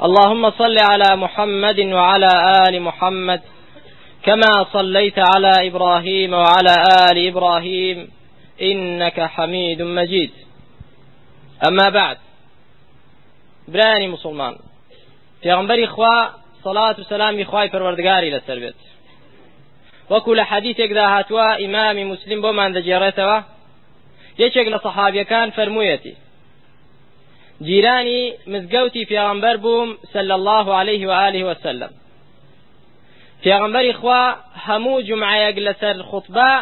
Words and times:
اللهم 0.00 0.50
صل 0.50 0.76
على 0.80 1.16
محمد 1.16 1.80
وعلى 1.80 2.28
آل 2.68 2.82
محمد 2.82 3.40
كما 4.22 4.66
صليت 4.72 5.18
على 5.18 5.68
إبراهيم 5.68 6.32
وعلى 6.32 6.74
آل 7.10 7.28
إبراهيم 7.28 8.08
إنك 8.62 9.20
حميد 9.20 9.82
مجيد. 9.82 10.30
أما 11.68 11.88
بعد 11.88 12.18
براني 13.68 14.08
مسلمان 14.08 14.56
في 15.42 15.52
غنبري 15.52 15.84
إخوة 15.84 16.30
صلاة 16.64 16.96
وسلام 16.98 17.40
إخوة 17.40 17.66
پروردگاري 17.66 18.30
لسربت 18.30 18.74
وكل 20.10 20.40
حديث 20.40 20.80
دا 20.80 21.06
هاتوا 21.06 21.64
إمام 21.64 22.10
مسلم 22.10 22.42
بومان 22.42 22.72
دجيرتوا 22.72 23.40
يشك 24.38 24.66
لصحابي 24.66 25.24
كان 25.24 25.50
فرمويتي 25.50 26.16
جیرانی 27.66 28.22
مزگەوتی 28.52 29.08
پێغەمبەر 29.10 29.56
بووم 29.64 29.90
سل 30.12 30.30
الله 30.38 30.66
عليه 30.80 31.02
وآله 31.10 31.42
وسلم. 31.50 31.92
پێغەمبەری 33.44 33.92
خوا 34.00 34.22
هەموو 34.66 35.04
جمعەیەک 35.08 35.56
لەسەر 35.66 35.96
خوتبە 36.08 36.52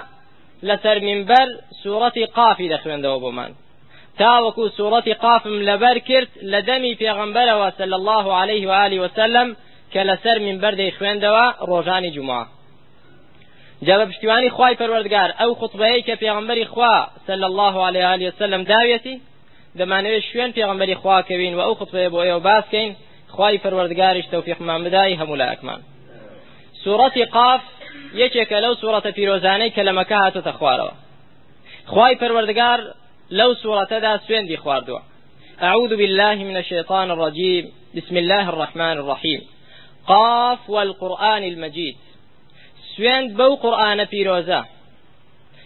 لەسەر 0.68 0.96
منبەر 1.08 1.48
سوورەتی 1.82 2.26
قافی 2.36 2.70
دەخوێندەوە 2.74 3.18
بۆمان 3.24 3.52
تاوەکو 4.20 4.64
سوورەتی 4.76 5.14
قافم 5.24 5.56
لەبەر 5.68 5.96
کرد 6.08 6.30
لە 6.52 6.60
دەمی 6.68 6.98
پێغەمبەرەوە 7.00 7.68
سل 7.78 7.92
الله 8.00 8.26
عليه 8.40 8.62
وآله 8.70 8.98
وسلم 9.04 9.48
کە 9.92 10.00
لەسەر 10.08 10.36
منبەر 10.46 10.74
دەیخوێندەوە 10.80 11.46
ڕۆژانی 11.70 12.14
جمعە 12.16 12.44
جابە 13.86 14.04
پشتیوانی 14.10 14.50
خوای 14.56 14.78
پەروەردگار 14.80 15.30
ئەو 15.40 15.50
خوتبەیە 15.60 16.04
کە 16.06 16.14
پێغەمبەری 16.22 16.66
خوا 16.72 16.96
الله 17.50 17.74
عليه 17.86 18.02
وآله 18.06 18.28
وسلم 18.28 18.62
داوێتی 18.72 19.16
دەمانەوێت 19.78 20.24
شوێن 20.30 20.50
پێغمبەری 20.56 21.00
خواکەوین 21.00 21.54
و 21.54 21.60
ئەو 21.66 21.74
خطبەیە 21.80 22.10
بۆ 22.14 22.20
ئێوە 22.26 22.42
باسکەین 22.48 22.92
خوای 23.34 23.60
پەروەردگاریش 23.62 24.26
تەوفیقمان 24.32 24.80
بدای 24.86 25.18
هەموو 25.20 25.40
لایەکمان. 25.42 25.80
سوورەتی 26.82 27.24
قاف 27.34 27.62
یەکێکە 28.22 28.58
لەو 28.64 28.74
سوورەتە 28.80 29.10
پیرۆزانەی 29.16 29.74
کە 29.76 29.82
لە 29.88 29.92
مەکە 29.98 30.16
هاتۆتە 30.24 30.52
خوارەوە. 30.58 30.94
خوای 31.92 32.18
پەروەردگار 32.20 32.80
لەو 33.38 33.50
سوورەتەدا 33.62 34.12
سوێندی 34.26 34.60
خواردووە. 34.62 35.02
أعوذ 35.68 35.92
بالله 36.00 36.38
من 36.48 36.56
الشيطان 36.62 37.08
الرجيم. 37.10 37.64
بسم 37.96 38.16
الله 38.22 38.46
الرحمن 38.52 38.96
الرحيم. 39.02 39.40
قاف 40.06 40.70
والقرآن 40.74 41.42
المجيد. 41.52 41.96
سوێند 42.92 43.28
بەو 43.38 43.52
قورآنە 43.62 44.04
پیرۆزە 44.12 44.62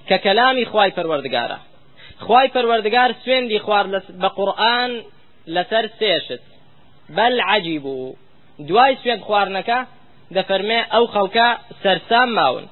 کە 0.09 0.17
کەلامی 0.25 0.65
خوای 0.71 0.91
پەروەردگارە. 0.97 1.59
خوای 2.19 2.49
پەروەردگار 2.55 3.11
سوێندی 3.23 3.59
خوارد 3.59 3.91
بە 4.23 4.29
قورآن 4.39 4.91
لەسەر 5.55 5.87
سێ 5.99 6.14
شت. 6.14 6.43
بل 7.17 7.41
عجبوا 7.51 8.17
دوای 8.69 8.97
سوێند 9.03 9.23
خواردنەکە 9.27 9.79
دەفەرمێ 10.37 10.81
ئەو 10.93 11.05
خەڵکە 11.15 11.49
سەرسام 11.83 12.29
ماون. 12.39 12.67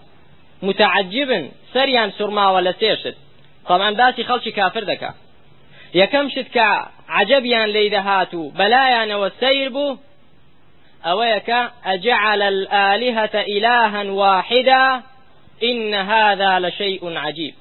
متعجبن 0.67 1.45
سەریان 1.75 2.11
سوورماوە 2.19 2.61
لە 2.67 2.73
سێ 2.81 2.93
شت. 2.93 3.17
طبعا 3.69 3.91
باسی 4.01 4.25
خەڵکی 4.29 4.53
کافر 4.59 4.85
دەکا. 4.93 5.11
یەکەم 6.01 6.27
شت 6.35 6.49
کە 6.57 6.69
عەجەبیان 7.19 7.69
لێی 7.75 7.91
دەهات 7.97 8.33
و 8.35 8.43
بەلایانەوە 8.59 9.29
سەیر 9.41 9.69
بوو 9.75 9.99
ئەجعل 11.87 12.43
الآلهة 12.43 13.35
إلها 13.55 14.03
واحدا 14.21 15.03
إن 15.63 15.95
هذا 15.95 16.59
لشيء 16.59 17.19
عجيب. 17.19 17.55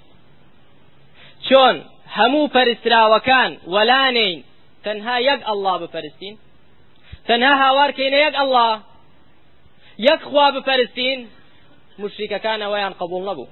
چۆن؟ 1.48 1.76
هەموو 2.18 2.52
پەرستراوەکان 2.56 3.52
وەلانین 3.74 4.38
تەنها 4.86 5.16
یەک 5.30 5.40
ئەلله 5.48 5.76
بپەرستین 5.84 6.36
تەنها 7.28 7.54
هاوارکەینە 7.64 8.18
یەک 8.26 8.36
ئەلله 8.40 8.70
یەک 10.10 10.22
خوا 10.30 10.48
بپەرستین 10.56 11.20
مشریکەکان 12.02 12.60
ئەوەیان 12.64 12.94
قبول 13.02 13.22
نەبوو. 13.30 13.48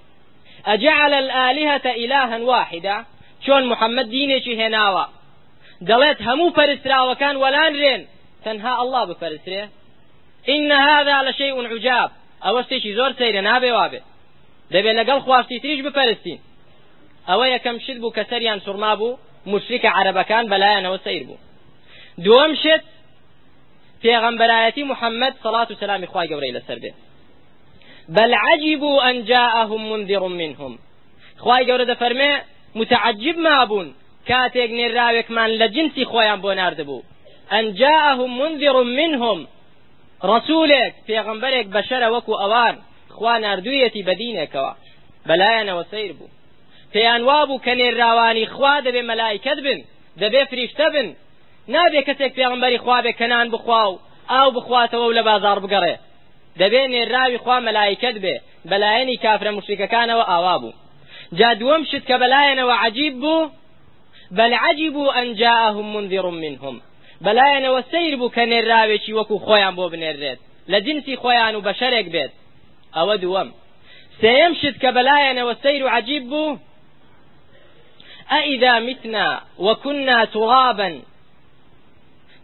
ئەجعل 0.68 1.14
الآلهة 1.24 1.86
إلها 2.04 2.38
واحدا. 2.52 2.98
چۆن 3.46 3.64
محەممەد 3.72 4.08
دینێکی 4.16 4.54
هێناوە؟ 4.62 5.06
دەڵێت 5.90 6.20
هەموو 6.28 6.56
پەرستراوەکان 6.58 7.36
وەلانرێن 7.44 8.02
تەنها 8.46 8.74
ئەلله 8.80 9.04
بپەرسترێ 9.10 9.64
إن 10.54 10.72
هذا 10.88 11.16
لشيء 11.28 11.56
عجاب. 11.74 12.10
ئەوە 12.46 12.62
شتێکی 12.66 12.92
زۆر 13.00 13.12
سەیرە 13.20 13.42
نابێ 13.50 13.72
وابێ. 13.78 14.02
دەبێت 14.74 14.96
لەگەڵ 15.00 15.20
خواستی 15.26 15.60
تریش 15.64 15.82
بپەرستین 15.88 16.40
ئەوە 17.30 17.46
یەکەم 17.56 17.78
شت 17.86 17.98
بوو 18.02 18.16
کە 18.18 18.24
سەریان 18.32 18.60
سوورما 18.66 18.94
بوو 19.00 19.20
مشریکە 19.52 19.90
عەرەبەکان 19.98 20.46
بەلایەنەوە 20.52 20.98
سەیر 21.06 21.24
بوو 21.28 21.38
دووەم 22.26 22.54
شت 22.64 22.84
پێغەمبەرایەتی 24.04 24.84
محەممەد 24.92 25.34
سەڵات 25.44 25.68
و 25.72 25.80
سەلامی 25.82 26.08
خوای 26.12 26.30
گەورەی 26.32 26.56
لەسەر 26.58 26.80
بێ 26.84 26.92
بل 28.18 28.34
عجبوا 28.34 29.10
أن 29.10 29.26
جاءهم 29.26 29.82
منذر 29.92 30.24
منهم. 30.42 30.74
خوای 31.38 31.66
گەورە 31.68 31.86
دەفەرمێ 31.92 32.32
متعجب 32.76 33.38
مابوون 33.38 33.88
کاتێک 34.30 34.72
نێراوێکمان 34.80 35.50
لە 35.60 35.68
جنسی 35.76 36.06
خۆیان 36.12 36.40
بۆ 36.44 36.52
ناردبوو 36.60 37.04
ئەن 37.52 37.66
جاءهم 37.82 38.32
منذر 38.42 38.76
منهم. 39.00 39.40
ڕسوولێک 40.30 40.94
پێغەمبەرێک 41.08 41.68
بەشەرە 41.76 42.08
وەکو 42.16 42.34
ئەوان 42.42 42.76
خوا 43.16 43.36
نردوویەتی 43.46 44.06
بەدینێکەوە 44.08 44.74
بەلایەنەوە 45.28 45.84
سیر 45.92 46.12
بوو 46.18 46.30
پێیان 46.94 47.22
وابوو 47.30 47.62
کە 47.66 47.74
نێراوانی 47.80 48.46
خوا 48.54 48.76
دەبێ 48.86 49.02
مەلایکت 49.10 49.60
بن 49.66 49.80
دەبێ 50.22 50.42
فریشتە 50.52 50.88
بن. 50.94 51.08
نابێ 51.74 52.02
کەسێک 52.08 52.32
پێغمبەری 52.40 52.82
خوا 52.84 52.98
بێ 53.06 53.12
کەنان 53.20 53.48
بخوا 53.54 53.84
و 53.92 54.00
ئاو 54.32 54.50
بخواتەوە 54.58 55.06
و 55.08 55.16
لە 55.18 55.24
بازار 55.30 55.58
بگەڕێ. 55.64 55.96
دەبێ 56.62 56.84
نێراوی 56.94 57.42
خوا 57.44 57.58
مەلایکت 57.68 58.16
بێ 58.24 58.36
بەلایەنی 58.70 59.22
کافرە 59.24 59.52
مشریکەکانەوە 59.58 60.24
ئاوا 60.30 60.56
بوو. 60.62 60.78
جا 61.38 61.50
دووەم 61.60 61.84
شت 61.90 62.04
کە 62.10 62.16
بەلایەنەوە 62.24 62.76
عجیب 62.84 63.16
بوو 63.24 63.50
بل 64.38 64.54
عجبوا 64.54 65.10
أن 65.22 65.28
جاءهم 65.42 65.88
منذر 65.96 66.26
منهم. 66.44 66.76
بەلایەنەوە 67.26 67.82
سیر 67.92 68.16
بوو 68.20 68.34
کە 68.36 68.44
نێراوێکی 68.52 69.16
وەکو 69.18 69.36
خۆیان 69.46 69.74
بۆ 69.78 69.86
بنێرێت 69.94 70.40
لە 70.72 70.78
جنسی 70.86 71.16
خۆیان 71.22 71.54
و 71.56 71.64
بەشەرێک 71.68 72.08
بێت. 72.14 72.32
ئەوە 72.96 73.16
دووەم. 73.24 73.50
سێم 74.22 74.54
شت 74.62 74.76
کە 74.82 74.90
أإذا 78.32 78.80
متنا 78.80 79.42
وكنا 79.60 80.26
ترابا. 80.26 81.02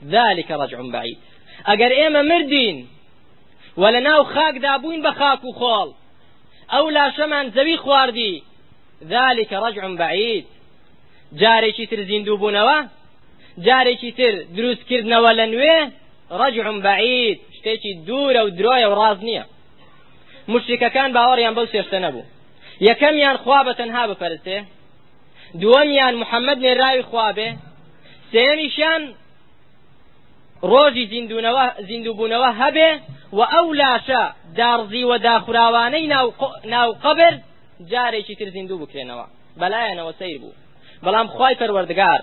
ذلك 0.06 0.52
رجع 0.52 0.82
بعيد. 0.82 1.18
ئەگەر 1.68 1.92
ئێمە 2.00 2.22
مردین 2.32 2.78
و 3.78 3.84
لە 3.94 4.02
ناو 4.08 4.24
خاک 4.24 4.56
دابووین 4.66 5.02
بە 5.06 5.12
خاک 5.20 5.44
و 5.46 5.52
خۆڵ 5.60 5.90
ئەو 6.74 6.86
لاشەمان 6.98 7.46
زەوی 7.56 7.78
خواردی 7.84 8.44
ذلك 9.14 9.54
رجع 9.54 9.84
بعيد. 10.02 10.46
جارێکی 11.42 11.86
تر 11.90 12.00
زیندوو 12.10 12.38
بوونەوە 12.42 12.78
جارێکی 13.66 14.12
تر 14.18 14.34
دروستکردنەوە 14.56 15.32
لە 15.40 15.46
نوێ 15.54 15.80
رجع 16.42 16.66
بعيد. 16.88 17.38
شتێکی 17.58 17.92
دوورە 18.08 18.42
و 18.46 18.50
درۆیە 18.60 18.88
و 18.90 18.96
ڕاز 19.02 19.20
نییە. 19.28 19.46
مشرکەکان 20.52 21.10
باوەڕیان 21.16 21.54
بەو 21.58 21.68
سێشتە 21.74 21.98
نەبوو. 22.06 22.30
یەکەمیان 22.90 23.38
خوا 23.44 23.60
بە 23.68 23.74
تەنها 23.80 24.04
بپەرستێ 24.10 24.58
دووەمیان 25.62 26.16
محەممەد 26.22 26.60
نێراوی 26.66 27.08
خوابێ 27.10 27.50
سێمیشیان 28.32 29.04
ڕۆژی 30.72 31.06
زیندووبوونەوە 31.90 32.50
هەبێ 32.62 32.90
و 33.38 33.40
ئەو 33.54 33.68
لاشە 33.82 34.24
دارزی 34.58 35.04
و 35.04 35.18
داخراوانەی 35.28 36.08
ناو 36.74 36.92
قبر 37.06 37.34
جارێکی 37.92 38.36
تر 38.40 38.50
زیندوو 38.56 38.82
بکرێنەوە. 38.84 39.26
بەلایەنەوە 39.62 40.14
سیر 40.20 40.38
بوو. 40.42 40.54
بەڵام 41.06 41.28
خی 41.36 41.56
پەروەردگار 41.62 42.22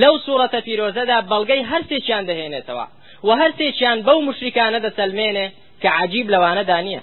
لەو 0.00 0.14
سوورەتە 0.24 0.60
پیرۆزەدا 0.66 1.18
بەڵگەی 1.30 1.62
هەرسێکیان 1.70 2.24
دەهێنێتەوە 2.30 2.86
و 3.26 3.30
هەرسێکیان 3.40 3.98
بەو 4.06 4.18
مشریکانە 4.28 4.78
دەسەلمێنێ 4.86 5.46
کە 5.82 5.88
عجیب 6.00 6.26
لەوانەدا 6.34 6.78
نییە. 6.86 7.02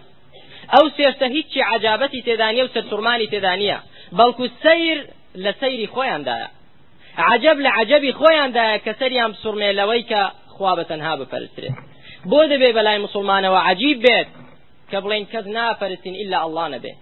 ئەو 0.73 0.85
سێشتە 0.97 1.27
هیچی 1.35 1.59
عجابەتی 1.73 2.21
تێدانیە 2.27 2.63
و 2.65 2.73
سەرسوورمانی 2.75 3.27
تێدانیە 3.33 3.77
بەڵکو 4.17 4.45
سیر 4.63 4.99
لە 5.35 5.51
سەیری 5.61 5.87
خۆیاندایە 5.93 6.49
عجب 7.31 7.57
لە 7.65 7.71
عجبی 7.79 8.11
خۆیاندایە 8.19 8.77
کە 8.85 8.91
سەریان 8.99 9.31
سوڕمێ 9.41 9.71
لەوەی 9.79 10.03
کە 10.11 10.21
خوا 10.53 10.71
بە 10.77 10.83
تەنها 10.89 11.13
بپەرسترێ 11.19 11.71
بۆ 12.29 12.39
دەبێ 12.51 12.69
بەلای 12.77 13.03
مسلمانەوە 13.05 13.59
عجیب 13.69 13.97
بێت 14.05 14.27
کە 14.91 14.97
بڵێن 15.03 15.25
کەس 15.31 15.45
ناپەرستین 15.55 16.15
ئللا 16.21 16.37
ئەڵڵا 16.43 16.65
نەبێ 16.75 16.93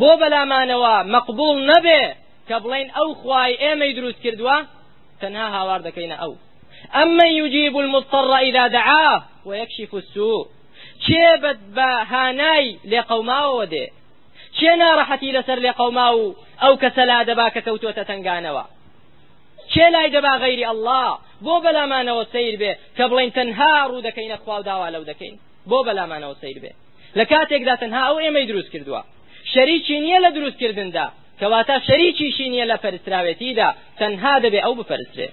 بۆ 0.00 0.10
بەلامانەوە 0.20 0.94
مەقبول 1.14 1.58
نەبێ 1.72 2.02
کە 2.48 2.56
بڵێن 2.62 2.88
ئەو 2.96 3.08
خوای 3.20 3.54
ئێمەی 3.62 3.92
دروست 3.98 4.20
کردووە 4.24 4.56
تەنها 5.20 5.46
هاوار 5.56 5.80
دەکەینە 5.88 6.16
ئەو 6.22 6.34
أمن 7.02 7.30
يجيب 7.40 7.74
المضطر 7.84 8.30
إذا 8.48 8.64
دعاه 8.68 9.22
ويكشف 9.46 9.94
السوء. 9.94 10.44
چێ 11.04 11.26
بە 11.76 11.90
هانای 12.12 12.66
لێ 12.90 13.00
قەوماوە 13.10 13.64
دێ 13.72 13.86
چێ 14.58 14.72
ناڕەحەتی 14.82 15.34
لەسەر 15.36 15.58
لێ 15.64 15.72
قەوما 15.80 16.08
و 16.18 16.24
ئەو 16.62 16.74
کەسە 16.82 17.02
لا 17.10 17.18
دەبا 17.28 17.46
کە 17.54 17.60
کەوتۆتە 17.66 18.04
تنگانەوە. 18.10 18.64
چێ 19.72 19.86
لای 19.94 20.10
دەبا 20.16 20.34
غەیری 20.42 20.64
ئەله 20.70 21.04
بۆ 21.44 21.54
بەلامانەوە 21.64 22.24
سیر 22.32 22.54
بێ 22.60 22.72
کە 22.96 23.04
بڵین 23.10 23.30
تەنها 23.38 23.72
ڕوو 23.90 24.04
دەکەینە 24.08 24.36
خوا 24.42 24.56
داوا 24.68 24.88
لەو 24.94 25.04
دەکەین. 25.10 25.36
بۆ 25.70 25.78
بەلامانەوە 25.86 26.34
سیر 26.42 26.58
بێ. 26.62 26.72
لە 27.18 27.24
کاتێکدا 27.32 27.74
تەنها 27.82 28.02
ئەو 28.08 28.16
ئێمەی 28.24 28.46
دروست 28.50 28.70
کردووە. 28.74 29.02
شەریکی 29.52 29.96
نییە 30.04 30.18
لە 30.24 30.30
دروستکردندا. 30.36 31.06
کەواتە 31.40 31.76
شەریکیشی 31.88 32.46
نییە 32.52 32.66
لە 32.72 32.76
پەرستراوێتیدا 32.82 33.68
تەنها 34.00 34.34
دەبێ 34.44 34.60
ئەو 34.64 34.74
بپەرسترێ 34.80 35.28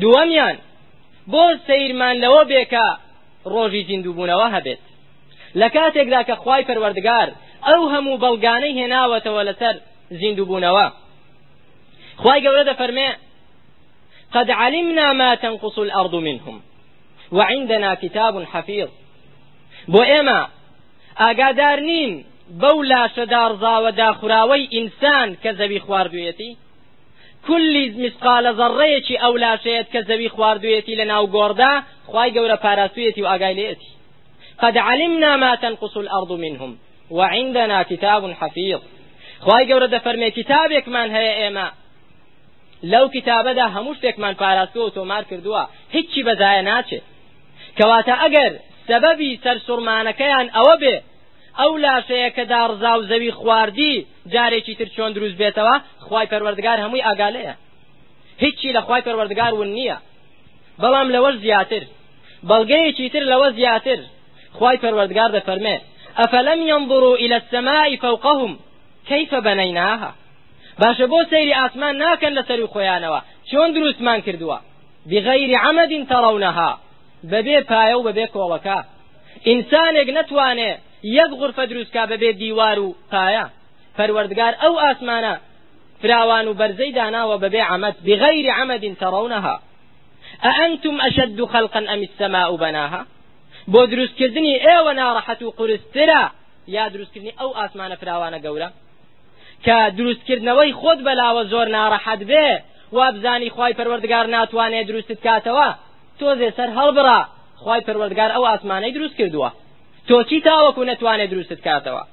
دووەمیان 0.00 0.56
بۆ 1.32 1.44
سیرمان 1.66 2.16
لەوە 2.24 2.42
بێکە 2.50 2.86
ڕۆژی 3.52 3.82
زیندووبوونەوە 3.88 4.48
هەبێت. 4.56 4.82
لە 5.60 5.68
کاتێکدا 5.76 6.20
کە 6.28 6.34
خوای 6.42 6.66
پەروەردگار 6.68 7.28
ئەو 7.66 7.82
هەموو 7.92 8.20
بەڵگانەی 8.24 8.76
هێناوەتەوە 8.78 9.42
لەسەر 9.48 9.76
زیندووبوونەوە 10.20 10.86
خوای 12.20 12.42
گەورە 12.44 12.64
دەفەرمێ 12.70 13.10
قد 14.34 14.50
علمنا 14.50 15.12
ما 15.20 15.30
تنقص 15.34 15.78
الأرض 15.78 16.14
منهم 16.14 16.56
وعندنا 17.32 17.94
كتاب 17.94 18.34
حفيظ 18.52 18.88
بۆ 19.92 20.02
ئێمە 20.10 20.40
ئاگادار 21.20 21.80
نین 21.90 22.12
بەو 22.62 22.78
لاشە 22.92 23.24
دارزاوە 23.34 23.90
داخراوەی 24.02 24.68
ئینسان 24.74 25.28
کە 25.42 25.50
زەوی 25.58 25.80
خواردوێتی 25.86 26.50
کولی 27.46 27.84
مسقالە 28.04 28.50
زەڕەیەکی 28.60 29.20
ئەو 29.22 29.34
لاشەیەت 29.44 29.88
کە 29.92 30.00
زەوی 30.08 30.28
خواردوێتی 30.34 30.98
لە 31.00 31.04
ناو 31.12 31.24
گۆڕدا 31.34 31.72
خی 32.10 32.30
گەورە 32.36 32.56
پاراستوێتی 32.64 33.22
و 33.22 33.30
ئاگایلێتی 33.30 33.90
قد 34.62 34.78
علمنا 34.78 35.36
ما 35.36 35.56
تنقص 35.56 35.96
الأرض 35.96 36.32
منهم 36.44 36.78
وعندنا 37.10 37.82
كتاب 37.82 38.22
حفيظ 38.40 38.80
خی 39.44 39.64
گەورە 39.70 39.88
دەفەرمێ 39.94 40.28
کتابێکمان 40.38 41.08
هەیە 41.16 41.34
ئێمە. 41.40 41.68
لەو 42.92 43.06
کتابەدا 43.14 43.66
هەموو 43.74 43.96
شتێکمان 43.98 44.34
پاراستوە 44.40 44.94
تۆمار 44.96 45.24
کردووە. 45.30 45.62
هیچی 45.94 46.20
بەزایە 46.28 46.62
ناچێت 46.70 47.04
کەواتە 47.78 48.14
ئەگەر 48.22 48.52
سەبەبی 48.88 49.38
سەرسوڕمانەکەیان 49.44 50.46
ئەوە 50.56 50.74
بێ 50.82 50.96
ئەو 51.60 51.72
لاشەیە 51.84 52.30
کە 52.36 52.44
داڕزا 52.52 52.92
و 52.96 53.06
زەوی 53.10 53.36
خواردی 53.38 53.94
جارێکی 54.32 54.74
تر 54.78 54.88
چۆن 54.94 55.10
دروست 55.16 55.36
بێتەوە 55.40 55.76
خی 56.06 56.26
پەروەردگار 56.32 56.78
هەمووی 56.84 57.06
ئاگالەیە. 57.06 57.54
هیچی 58.42 58.72
لە 58.76 58.80
خی 58.86 59.02
پەروەردگار 59.06 59.52
ون 59.54 59.70
نییە. 59.78 59.98
بەڵام 60.82 61.08
لەوەش 61.14 61.36
زیاتر. 61.44 61.82
بەڵگەیەکی 62.48 63.12
تر 63.12 63.24
لەوە 63.32 63.48
زیاتر. 63.58 64.00
خی 64.58 64.76
پەروەردگار 64.82 65.30
دەفەرمێ 65.36 65.76
ئەفەلەم 66.18 66.60
ينظروا 66.72 67.14
إلى 67.22 67.34
السماء 67.42 67.96
فوقهم؟ 68.02 68.52
كيف 69.08 69.34
بنيناها؟ 69.34 70.14
باشە 70.80 71.06
بۆ 71.12 71.20
سەیری 71.32 71.54
ئاسمان 71.60 71.94
ناکەن 72.04 72.32
لە 72.38 72.42
سەری 72.48 72.66
خۆیانەوە 72.72 73.20
چۆن 73.50 73.68
دروستمان 73.76 74.20
کردووە؟ 74.26 74.58
بغەیری 75.10 75.56
عەمەدین 75.64 76.04
تەڕەونەها 76.10 76.70
بەبێ 77.32 77.58
پایە 77.70 77.96
و 77.96 78.06
بەبێ 78.08 78.26
کۆڵەکە. 78.34 78.78
ئینسانێک 79.48 80.08
نەتوانێ 80.18 80.72
یەک 81.18 81.30
غرفە 81.40 81.64
دروستکا 81.70 82.02
بەبێ 82.12 82.30
دیوار 82.40 82.78
و 82.78 82.94
پایە. 83.12 83.46
پەروەردگار 83.96 84.52
ئەو 84.62 84.74
ئاسمانە 84.84 85.34
فراوان 86.02 86.46
و 86.48 86.54
داناوە 86.98 87.36
بەبێ 87.44 87.62
عەمەد 87.70 87.96
بغەیری 88.06 88.56
عەمەدین 88.58 88.94
تەڕەونەها 89.02 89.56
ئەئەنتم 90.46 90.96
ئەشد 91.04 91.38
خەلقا 91.52 91.80
ئەم 91.90 92.00
السەماء 92.08 92.50
بەناها 92.62 93.02
بۆ 93.72 93.80
دروستکردنی 93.92 94.54
ئێوە 94.66 94.92
ناڕەحەت 95.00 95.40
و 95.42 95.54
قورسترە 95.58 96.22
یا 96.76 96.84
ئەو 97.40 97.50
ئاسمانە 97.58 97.96
فراوانە 98.00 98.38
گەورە؟ 98.44 98.68
کە 99.66 99.78
دروستکردنەوەی 99.98 100.76
خۆت 100.80 101.00
بەلاوە 101.06 101.42
زۆر 101.52 101.66
ناڕەحەت 101.76 102.22
بێ 102.30 102.48
وابزانی 102.96 103.50
خی 103.56 103.72
پەروەردگار 103.78 104.26
ناتوانێت 104.36 104.86
دروستت 104.90 105.20
کاتەوە 105.26 105.68
تۆزێ 106.18 106.50
سەر 106.58 106.70
هەڵبڕا. 106.78 107.20
خی 107.62 107.80
پەروەردگار 107.86 108.30
ئەو 108.34 108.44
ئاسمانەی 108.50 108.92
دروست 108.96 109.16
کردووە. 109.20 109.50
تۆ 110.08 110.16
چی 110.28 110.38
تاوەکو 110.46 110.82
نەتوانێت 110.90 111.30
دروستت 111.34 111.60
کاتەوە؟ 111.66 112.04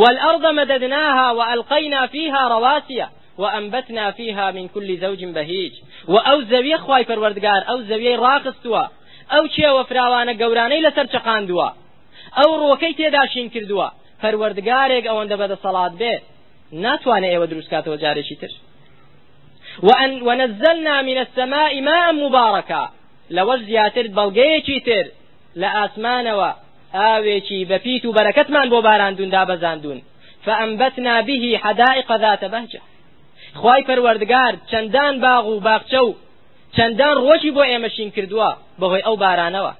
والأرض 0.00 0.44
مددناها 0.60 1.26
وألقينا 1.38 2.06
فيها 2.06 2.42
رواسي 2.54 3.00
وأنبتنا 3.38 4.10
فيها 4.10 4.46
من 4.56 4.68
كل 4.74 4.88
زوج 5.04 5.24
بهيج. 5.24 5.72
وأو 6.08 6.38
زوية 6.42 6.76
خواي 6.76 7.04
پروردگار 7.04 7.60
أو 7.70 7.78
زوية 7.90 8.16
راقستوا 8.16 8.84
أو 9.36 9.46
چه 9.54 9.68
وفراوانە 9.76 10.34
گەورانەی 10.40 10.84
لەسەر 10.86 11.06
چقاندووە 11.14 11.68
ئەو 12.38 12.50
ڕۆکەی 12.62 12.96
تێداشین 12.98 13.48
کردووە. 13.54 13.88
پەروەردگارێک 14.22 15.04
ئەوەندە 15.10 15.36
بەدە 15.40 15.56
سەڵات 15.64 15.94
بێ. 16.00 16.14
ناتوانێت 16.72 17.32
ئێوە 17.32 17.46
دروستکاتەوە 17.52 18.00
جارێکی 18.02 18.36
تر. 18.40 18.52
وأن 19.82 20.22
ونزلنا 20.22 21.02
من 21.02 21.18
السماء 21.24 21.80
ماء 21.80 22.12
مباركا. 22.12 22.84
لەوەش 23.36 23.60
زیاتر 23.68 24.06
بەڵگەیەکی 24.16 24.80
تر. 24.86 25.06
لە 25.60 25.68
ئاسمانەوە 25.76 26.50
ئاوێکی 26.94 27.66
بەپیت 27.70 28.04
و 28.04 28.14
بەرەکەتمان 28.16 28.66
بۆ 28.72 28.78
باراندون 28.88 29.28
دابەزاندون 29.36 29.98
فأنبتنا 30.44 31.22
به 31.22 31.60
حدائق 31.62 32.16
ذات 32.16 32.44
بهجة. 32.44 32.80
خوای 33.54 33.82
پەروەردگار 33.88 34.52
چەندان 34.70 35.14
باغ 35.24 35.46
و 35.46 35.60
باغچە 35.60 36.00
و 36.06 36.14
چەندان 36.76 37.16
ڕۆژی 37.26 37.54
بۆ 37.56 37.62
ئێمەشین 37.70 38.10
کردووە 38.16 38.50
بەهۆی 38.80 39.04
ئەو 39.06 39.16
بارانەوە. 39.22 39.72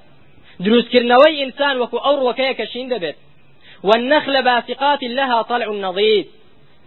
دروستکردنەوەی 0.64 1.38
ئینسان 1.40 1.74
وەکو 1.82 1.98
ئەو 2.04 2.16
ڕووەکەیە 2.24 2.54
کە 2.60 2.73
شین 2.73 2.86
دەبێت. 2.92 3.16
والنخل 3.88 4.42
باسقات 4.42 5.02
لها 5.02 5.42
طلع 5.42 5.68
نضيد 5.86 6.26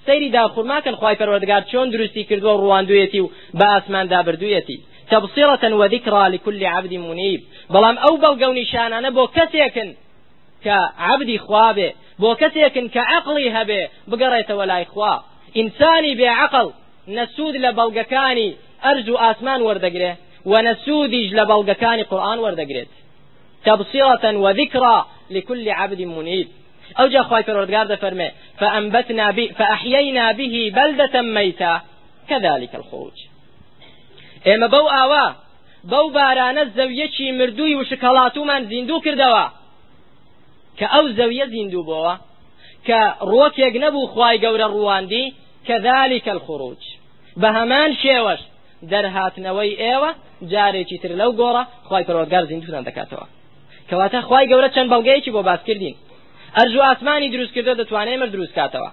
سەیری 0.07 0.30
داخورماکەن 0.38 0.95
خوای 1.00 1.15
پەروەردگار 1.19 1.63
چۆن 1.71 1.88
دروستی 1.94 2.24
کردووە 2.30 2.54
ڕواندوێتی 2.62 3.19
و 3.24 3.31
بە 3.59 3.65
ئاسمان 3.74 4.06
دابردوویەتی 4.13 4.77
تبصرة 5.12 5.63
وذكرى 5.80 6.30
لكل 6.30 6.65
عبد 6.65 6.94
منيب 6.94 7.42
بەڵام 7.74 7.98
ئەو 8.04 8.15
بەڵگە 8.24 8.48
و 8.50 8.57
نیشانانە 8.62 9.09
بۆ 9.18 9.24
کەسێکن 9.38 9.89
کە 10.63 10.77
عبدی 11.00 11.38
خوابێ 11.45 11.89
بۆ 12.22 12.32
کەسێکن 12.41 12.86
کە 12.93 13.01
عقلی 13.15 13.50
هەبێ 13.58 13.82
بگەڕێتەوە 14.10 14.65
لای 14.72 14.86
خوا. 14.91 15.13
ئینسانی 15.58 16.13
بێعقل 16.20 16.70
نەسوود 17.17 17.55
لە 17.63 17.72
بەڵگەکانی 17.77 18.50
ئەرز 18.86 19.08
و 19.10 19.17
ئاسمان 19.24 19.62
وەردەگرێ 19.67 20.13
و 20.51 20.53
نەسوودیش 20.67 21.29
لە 21.38 21.43
بەڵگەکانی 21.50 22.08
قورآن 22.12 22.39
وەردەگرێت. 22.46 22.91
تبصرة 23.65 24.25
وذكرى 24.43 24.98
لكل 25.36 25.70
عبد 25.70 26.01
منيب 26.01 26.48
ئەو 27.00 27.08
جا 27.08 27.24
خوای 27.24 27.44
پەروەردگار 27.44 27.86
دەفەرمێ 27.86 28.32
فانبتنا 28.60 29.32
به 29.32 29.48
فاحيينا 29.58 30.32
به 30.32 30.72
بلده 30.75 31.22
ميتا 31.22 31.82
كذلك 32.29 32.75
الخروج. 32.75 33.17
ئێمە 34.46 34.67
بەو 34.67 34.89
ئاوە 34.89 35.36
بەو 35.84 36.10
بارانە 36.10 36.65
زەویە 36.65 37.08
چی 37.08 37.32
مردوو 37.32 37.75
و 37.75 37.84
وشکەڵاتوومان 37.84 38.65
زیندوو 38.65 39.00
کردەوە 39.00 39.48
که 40.77 40.96
ئەو 40.98 41.10
زەویە 41.10 41.46
زیندوو 41.46 41.84
بووە 41.84 42.17
کە 42.86 43.13
ڕووەکێک 43.22 43.77
نەبوو 43.84 44.08
خوای 44.08 44.38
گەورە 44.39 44.67
ڕواندی 44.67 45.34
كذلك 45.67 46.27
الخروج. 46.27 46.77
بهمان 47.38 47.94
شێوەش 48.03 48.39
دەرهاتنەوەی 48.91 49.77
ئێوە 49.84 50.12
جارێکی 50.51 50.98
تر 51.01 51.12
لەو 51.20 51.32
گۆڕە 51.39 51.63
خی 51.89 52.03
پەرۆگار 52.08 52.44
زیندوتان 52.50 52.84
دەکاتەوە. 52.89 53.27
کەواتە 53.89 54.20
خی 54.27 54.46
گەورە 54.51 54.70
چەند 54.75 54.89
بەڵگەیەکی 54.94 55.32
بۆ 55.36 55.41
باس 55.50 55.62
کردین 55.67 55.96
باسکردین 56.48 56.58
ئەرجو 56.58 56.82
ئاسمانی 56.82 57.30
دروستکردە 57.36 57.74
دەتوانێت 57.82 58.20
مر 58.20 58.30
دروست 58.36 58.54
کاتەوە. 58.60 58.92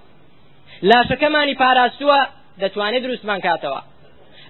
لاشەکەمانی 0.89 1.55
پاراستووە 1.61 2.19
دەتوانێت 2.61 3.03
دروستمان 3.03 3.39
کاتەوە. 3.47 3.81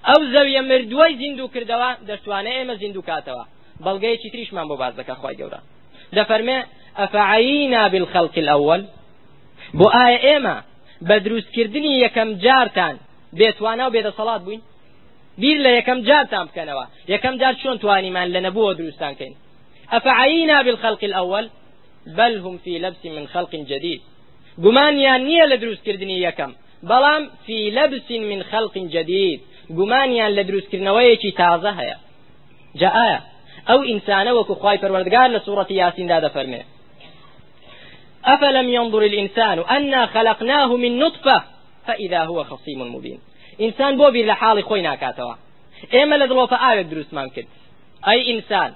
ئەو 0.07 0.21
زەویە 0.33 0.61
مردووەی 0.71 1.17
زیندوو 1.21 1.51
کردەوە 1.55 1.89
دەتوانێت 2.09 2.55
ئێمە 2.59 2.75
زیندوو 2.81 3.07
کاتەوە. 3.09 3.45
بەڵگەیەکی 3.85 4.31
تریشمان 4.33 4.67
بۆ 4.69 4.75
باس 4.81 4.93
دەکا 4.99 5.13
خی 5.21 5.35
گەورە. 5.39 5.59
دەفەرمێ 6.17 6.57
أفعيينا 6.99 7.83
بالخلق 7.93 8.41
الأول 8.45 8.81
بۆ 9.79 9.87
ئایا 9.95 10.19
ئێمە 10.27 10.57
بە 11.07 11.15
دروستکردنی 11.25 11.93
یەکەم 12.05 12.29
جارتان 12.45 12.95
بێتوانە 13.39 13.83
و 13.87 13.93
بێدەسەڵات 13.95 14.41
بووین؟ 14.45 14.61
بیر 15.41 15.57
لە 15.65 15.71
یەکەم 15.79 15.99
جارتان 16.07 16.45
بکەنەوە. 16.49 16.85
یەکەم 17.13 17.35
جار 17.41 17.53
چۆن 17.61 17.77
توانیمان 17.83 18.27
لە 18.35 18.39
نەبووە 18.45 18.71
دروستانکەین 18.79 19.35
ئەفعینا 19.93 20.57
بالخەلق 20.65 21.01
الأول 21.09 21.45
بل 22.07 22.37
هم 22.37 22.57
في 22.57 22.79
لبس 22.79 23.05
من 23.05 23.27
خلق 23.27 23.55
جديد. 23.55 24.01
گومانیان 24.63 25.21
نییە 25.27 25.45
لە 25.51 25.57
دروستکردنی 25.63 26.31
یەکەم 26.31 26.51
بەڵام 26.89 27.23
في 27.45 27.69
لبس 27.69 28.11
من 28.11 28.43
خلق 28.43 28.77
جديد 28.77 29.41
گومانیان 29.69 30.31
لە 30.35 30.43
دروستکردنەوەیەکی 30.49 31.35
تازە 31.41 31.71
هەیە. 31.79 31.97
جا 32.79 32.89
ئایا 32.97 33.19
ئەو 33.69 33.79
ئینسانە 33.89 34.31
وەکو 34.37 34.53
خوای 34.53 34.77
پەروەردگار 34.77 35.29
لە 35.35 35.39
سوورەتی 35.45 35.79
یاسیندا 35.83 36.17
دەفەرمێ. 36.25 36.61
أفلم 38.25 38.69
ينظر 38.69 39.01
الإنسان 39.03 39.59
أنا 39.59 40.05
خلقناه 40.05 40.75
من 40.75 40.99
نطفة؟ 40.99 41.43
فإذا 41.87 42.21
هو 42.25 42.43
خصيم 42.43 42.81
مبين. 42.95 43.19
إنسان 43.61 43.97
لە 44.29 44.35
حاڵی 44.41 44.63
خۆی 44.69 44.81
ناکاتەوە 44.87 45.35
ئێمە 45.93 46.15
لە 46.21 46.25
دڵۆپە 46.29 46.57
ئاوێک 46.63 46.87
دروستمان 46.93 47.29
کرد 47.29 47.47
ئەی 48.07 48.19
ئینسان 48.29 48.71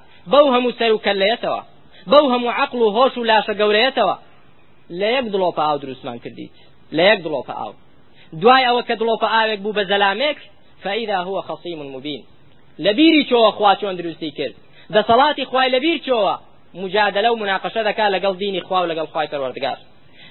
بەو 2.07 2.25
هەموو 2.33 2.49
و 2.49 2.51
عقل 2.61 2.79
و 2.81 2.93
هۆش 2.97 3.17
و 3.17 3.27
لاشە 3.31 3.53
گەورەیەتەوە. 3.59 4.15
لە 4.99 5.07
یەک 5.15 5.25
دڵۆپە 5.33 5.61
ئاو 5.67 5.77
دروستمان 5.77 6.19
کردیت. 6.19 6.55
لە 6.97 7.03
یەک 7.11 7.19
دڵۆپە 7.25 7.53
ئاو. 7.59 7.73
دوای 8.41 8.65
ئەوە 8.67 8.81
کە 8.87 8.95
دڵۆپە 8.99 9.27
ئاوێک 9.33 9.59
بوو 9.63 9.73
بە 9.77 9.83
زەلامێک 9.91 10.37
فإذا 10.83 11.17
هو 11.27 11.41
خصيم 11.41 11.79
مبين 11.95 12.23
لبيري 12.79 13.23
چۆوە 13.29 13.51
خوا 13.57 13.75
چۆن 13.75 13.95
دروستی 13.99 14.31
کرد. 14.31 14.55
دەسەڵاتی 14.95 15.43
خوای 15.49 15.69
لەبیر 15.75 15.97
چۆوە 16.07 16.35
مجادلة 16.73 17.31
ومناقشة 17.31 17.81
ذكاء 17.81 18.09
لقل 18.09 18.37
ديني 18.37 18.61
خواه 18.61 18.81
ولقل 18.81 19.07
خواي 19.07 19.27
پروردگار 19.27 19.77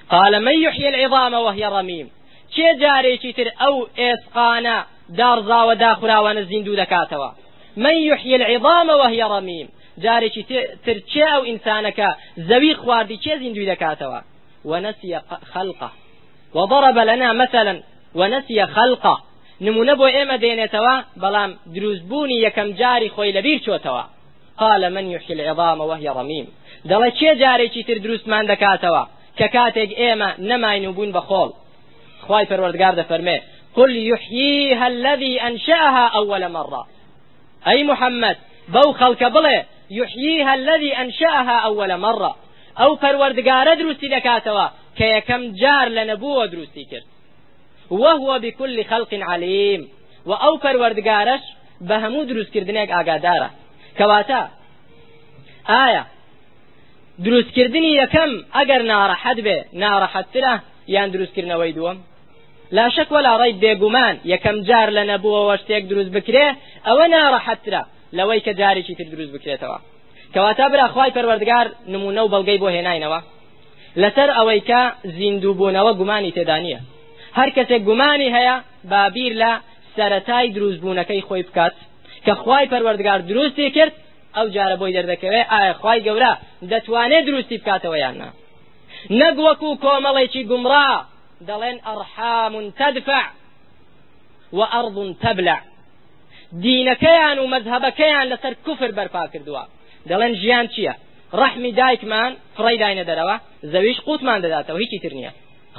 قال 0.09 0.39
من 0.39 0.61
يحيي 0.61 0.89
العظام 0.89 1.33
وهي 1.33 1.65
رميم. 1.65 2.07
چێ 2.55 2.69
جارێکی 2.81 3.33
تر 3.37 3.47
ئەو 3.61 3.75
ئێسقانە 3.99 4.77
دارزاوە 5.19 5.75
داخراوانە 5.85 6.41
زیندوو 6.49 6.75
دەکاتەوە؟ 6.83 7.29
من 7.77 7.95
يحيي 7.97 8.35
العظام 8.35 8.89
وهي 8.89 9.23
رميم. 9.23 9.67
جارێکی 10.03 10.43
تر 10.85 10.97
چێ 11.11 11.25
ئەو 11.33 11.43
ئینسانەکە 11.49 12.09
زەوی 12.49 12.73
خواردی 12.81 13.17
چێ 13.23 13.33
زیندوی 13.41 13.69
دەکاتەوە؟ 13.71 14.19
ونسي 14.65 15.19
خلقه. 15.53 15.89
وضرب 16.55 16.97
لنا 17.09 17.33
مثلا 17.33 17.73
ونسي 18.15 18.65
خلقه. 18.65 19.15
نمونە 19.65 19.93
بۆ 19.99 20.07
ئێمە 20.15 20.37
دێنێتەوە 20.43 20.95
بەڵام 21.21 21.51
دروستبوونی 21.75 22.41
یەکەم 22.45 22.69
جاری 22.79 23.09
خۆی 23.15 23.33
لەبیر 23.37 23.59
چۆتەوە. 23.65 24.03
قال 24.61 24.89
من 24.95 25.05
يحيي 25.15 25.33
العظام 25.37 25.79
وهي 25.81 26.07
رميم. 26.19 26.47
دەڵێ 26.89 27.09
چێ 27.19 27.31
جارێکی 27.41 27.83
تر 27.87 27.97
دروستمان 28.05 28.45
دەکاتەوە؟ 28.51 29.03
کە 29.37 29.47
کاتێک 29.55 29.91
ئێمە 30.01 30.29
نەماین 30.49 30.91
بوون 30.95 31.11
بەخۆڵ 31.15 31.49
خوای 32.25 32.45
پەروەردگار 32.49 32.93
دەفەرمێ 32.99 33.37
قل 33.77 33.91
يحييها 34.11 34.87
الذي 34.87 35.41
أنشأها 35.41 36.05
أول 36.19 36.47
مرة. 36.47 36.87
أي 37.67 37.83
محمد 37.83 38.37
بو 38.73 38.91
خلق 38.93 39.21
بڵێ 39.35 39.57
يحييها 39.91 40.53
الذي 40.55 40.91
أنشأها 40.97 41.59
أول 41.69 41.97
مرة. 41.97 42.35
ئەو 42.79 42.95
پەروەردگارە 43.03 43.73
دروستی 43.81 44.09
دەکاتەوە 44.15 44.65
کە 44.97 45.05
یەکەم 45.15 45.41
جار 45.61 45.87
لە 45.97 46.03
نەبووە 46.11 46.45
دروستی 46.53 46.85
وهو 47.91 48.39
بكل 48.39 48.83
خلق 48.83 49.11
عليم. 49.13 49.81
وأو 50.25 50.53
پەروەردگارەش 50.63 51.43
بە 51.87 51.95
هەموو 52.03 52.27
دروستکردنێک 52.31 52.89
ئاگادارە 52.95 53.49
کەواتە 53.97 54.41
ئایا 55.71 56.03
دروستکردنی 57.25 57.91
یەکەم 58.01 58.31
ئەگەر 58.55 58.81
ناڕەحەت 58.91 59.39
بێ 59.45 59.57
ناڕەحەتترە 59.81 60.53
یان 60.95 61.07
دروستکردنەوەی 61.13 61.75
دووەم 61.77 61.97
لا 62.77 62.85
شك 62.95 63.09
ولا 63.15 63.33
ڕیب 63.41 63.57
بێگومان 63.63 64.15
یەکەم 64.33 64.57
جار 64.67 64.89
لە 64.97 65.03
نەبووەوە 65.11 65.55
شتێک 65.61 65.83
دروست 65.91 66.11
بکرێ 66.17 66.47
ئەوە 66.87 67.05
ناڕەحەتترە 67.15 67.81
لەوەی 68.17 68.41
کە 68.45 68.51
جارێکی 68.59 68.95
تر 68.99 69.07
دروست 69.13 69.31
بکرێتەوە. 69.35 69.79
کەواتە 70.33 70.65
برا 70.71 70.87
خوای 70.93 71.11
پەروەردگار 71.15 71.67
نمونە 71.93 72.21
و 72.23 72.31
بەڵگەی 72.33 72.59
بۆ 72.61 72.69
هێناینەوە. 72.75 73.19
لەسەر 74.01 74.29
ئەوەی 74.37 74.61
کە 74.69 74.81
زیندووبوونەوە 75.17 75.91
گومانی 75.99 76.35
تێدا 76.37 76.57
نییە. 76.65 76.81
هەر 77.37 77.49
کەسێک 77.55 77.81
گومانی 77.89 78.29
هەیە 78.35 78.55
بابیر 78.91 79.33
لە 79.41 79.51
سەتای 79.95 80.49
دروستبوونەکەی 80.55 81.25
خۆی 81.27 81.43
بکات. 81.47 81.75
کە 82.25 82.33
خوای 82.41 82.69
پەروەردگار 82.71 83.19
دروستی 83.29 83.71
کرد 83.77 83.93
ئەو 84.35 84.47
جارە 84.55 84.75
بۆی 84.81 84.93
دەردەکەوێت 84.97 85.47
ئایا 85.53 85.73
خوای 85.79 86.03
گەورە 86.07 86.33
دەتوانێت 86.71 87.23
دروستی 87.29 87.57
بکاتەوە 87.61 87.97
یاننا 88.03 88.29
نەک 89.19 89.35
وەکو 89.45 89.69
کۆمەڵێکی 89.83 90.47
گومڕا 90.49 90.89
دەڵێن 91.47 91.77
ئەرحام 91.87 92.53
تەدفع 92.79 93.25
وأرض 94.57 94.97
تبلع. 95.23 95.59
دینەکەیان 96.65 97.37
و 97.39 97.47
مەذهبەکەیان 97.53 98.25
لەسەر 98.31 98.53
کوفر 98.65 98.91
بەرپا 98.97 99.23
کردووە. 99.33 99.63
دەڵێن 100.09 100.33
ژیان 100.41 100.67
چییە؟ 100.73 100.93
ڕەحمی 101.39 101.71
دایکمان 101.79 102.31
فڕی 102.55 102.77
داینە 102.81 103.03
دەرەوە 103.09 103.35
زەویش 103.71 103.99
قوتمان 104.07 104.39
دەداتەوە 104.45 104.79
هیچی 104.83 104.99
تر 105.03 105.13
نییە. 105.19 105.31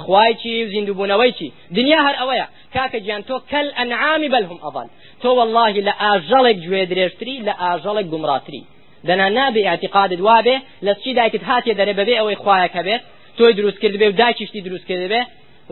خوای 0.03 0.33
چی 0.41 0.51
زیندوبوونەوەی 0.71 1.31
چی؟ 1.37 1.47
دنیا 1.77 1.99
هەر 2.07 2.15
ئەوەیە. 2.21 2.47
کاکە 2.75 2.99
گیان 3.05 3.21
تۆ 3.29 3.35
كالأنعام 3.51 3.67
بل 3.77 4.29
هم 4.33 4.59
أضل 4.65 4.87
تۆ 5.21 5.29
والله 5.39 5.73
لە 5.87 5.93
ئاژەڵێک 6.01 6.57
گوێ 6.65 6.83
درێژتری 6.91 7.35
لە 7.47 7.53
ئاژەڵێک 7.61 8.07
گومڕاتری. 8.13 8.63
دەنا 9.07 9.27
نابێ 9.37 9.61
ئیعتیقادت 9.71 10.21
وابێ 10.27 10.57
لە 10.85 10.93
چی 11.01 11.11
دایکت 11.19 11.43
هاتیە 11.49 11.73
دەرێ 11.79 11.93
بەبێ 11.99 12.15
ئەوەی 12.19 12.37
خوایەک 12.41 12.73
هەبێت 12.79 13.01
تۆی 13.37 13.53
دروست 13.59 13.79
کرد 13.81 13.95
بێ 14.01 14.07
و 14.11 14.17
دایکیشتی 14.21 14.61
دروست 14.67 14.85
کرد 14.89 15.03
بێ؟ 15.11 15.21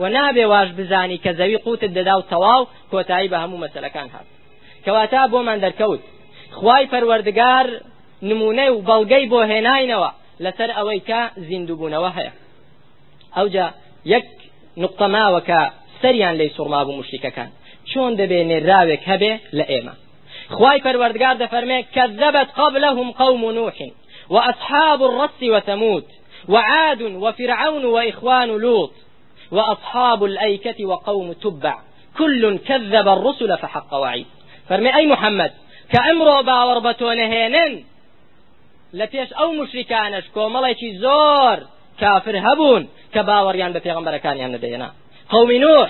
و 0.00 0.02
نابێ 0.16 0.44
واش 0.52 0.68
بزانی 0.78 1.18
کە 1.24 1.30
زەوی 1.38 1.58
قوتت 1.64 1.92
دەدا 1.98 2.14
و 2.18 2.28
تەواو 2.32 2.68
کۆتایی 2.92 3.30
بە 3.32 3.38
هەموو 3.42 3.62
مەسلەکان 3.64 4.08
هات. 4.14 4.26
کەواتە 4.84 5.22
بۆمان 5.32 5.58
دەرکەوت. 5.64 6.02
خوای 6.58 6.86
پەروەردگار 6.92 7.66
نمونەی 8.28 8.70
و 8.72 8.82
بەڵگەی 8.88 9.24
بۆ 9.32 9.40
هێناینەوە 9.50 10.10
لەسەر 10.44 10.70
ئەوەی 10.76 11.00
کە 11.08 11.20
زیندوبوونەوە 11.46 12.10
هەیە. 12.16 12.32
ئەوجا 13.36 13.66
یەک 14.12 14.26
نقطە 14.82 15.06
ماوە 15.14 15.40
کە 15.48 15.60
سەریان 16.02 16.34
لی 16.40 16.50
سوڕما 16.56 16.80
بوو 16.84 16.98
مشریکەکان 17.00 17.50
چۆن 17.90 18.12
دەبێ 18.20 18.40
نێرااوێک 18.50 19.02
هەبێ 19.10 19.32
لە 19.58 19.64
ئێمە؟ 19.70 19.94
خوای 20.54 20.82
پەروەردگار 20.84 21.34
دەفەرمێ 21.42 21.78
كذبت 21.94 22.48
قبلهم 22.60 23.08
قوم 23.22 23.42
نوح 23.58 23.76
وأصحاب 24.34 25.00
الرس 25.02 25.40
وثمود 25.54 26.06
وعاد 26.48 27.02
وفرعون 27.02 27.84
وإخوان 27.84 28.50
لوط 28.64 28.92
وأصحاب 29.56 30.20
الأيكة 30.24 30.78
وقوم 30.90 31.32
تبع. 31.32 31.76
كل 32.18 32.58
كذب 32.58 33.08
الرسل 33.08 33.56
فحق 33.56 33.94
وعيد 33.94 34.26
فرمي 34.70 34.96
أي 34.96 35.06
محمد؟ 35.06 35.52
كأمرو 35.92 36.42
باور 36.42 36.78
بتونهينن 36.78 37.72
لپێش 38.94 39.30
ئەو 39.38 39.50
مشریکانش 39.60 40.24
کۆمەڵێکی 40.36 40.90
زۆر 41.04 41.58
کافر 42.00 42.36
هەبوون 42.46 42.82
کە 43.14 43.20
باوەڕیان 43.28 43.72
بە 43.74 43.80
پێغمبەرەکانیان 43.86 44.50
نەدەێنا 44.56 44.88
قومی 45.32 45.58
نوح 45.58 45.88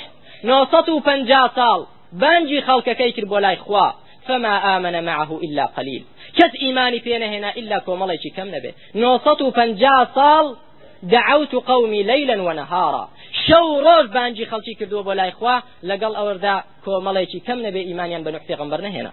نۆسەد 0.48 0.88
و 0.88 1.00
پەنجا 1.06 1.44
ساڵ 1.56 1.80
بانگی 2.20 2.60
خەڵکەکەی 2.66 3.12
کرد 3.16 3.28
بۆ 3.32 3.38
لای 3.44 3.56
خوا 3.56 3.88
فما 4.26 4.76
آمن 4.76 5.04
معه 5.04 5.30
إلا 5.42 5.64
قليل. 5.76 6.02
کەس 6.38 6.52
ئیمانی 6.62 7.00
پێ 7.00 7.26
نەهێنا 7.26 7.50
إلا 7.56 7.78
کۆمەڵێکی 7.78 8.30
کەم 8.36 8.48
نەبێ؟ 8.54 8.74
نۆسەد 8.94 9.42
و 9.42 9.53
پەنجا 9.53 10.08
ساڵ 10.14 10.56
دعوت 11.02 11.54
قومي 11.54 12.02
ليلا 12.02 12.42
ونهارا. 12.42 13.08
شەو 13.46 13.80
و 13.80 13.86
ڕۆژ 13.86 14.10
بانگی 14.10 14.46
خەڵکی 14.46 14.74
کرد 14.74 15.02
بۆ 15.02 15.18
لای 15.18 15.28
خوا 15.28 15.62
لەگەڵ 15.82 16.14
ئەوەدا 16.14 16.62
کۆمەڵێکی 16.84 17.26
کەم 17.26 17.66
نەبێ 17.66 17.80
ئیمانیان 17.80 18.18
بە 18.18 18.30
نوح 18.30 18.42
پێغەمبەر 18.46 18.88
نەهێنا 18.88 19.12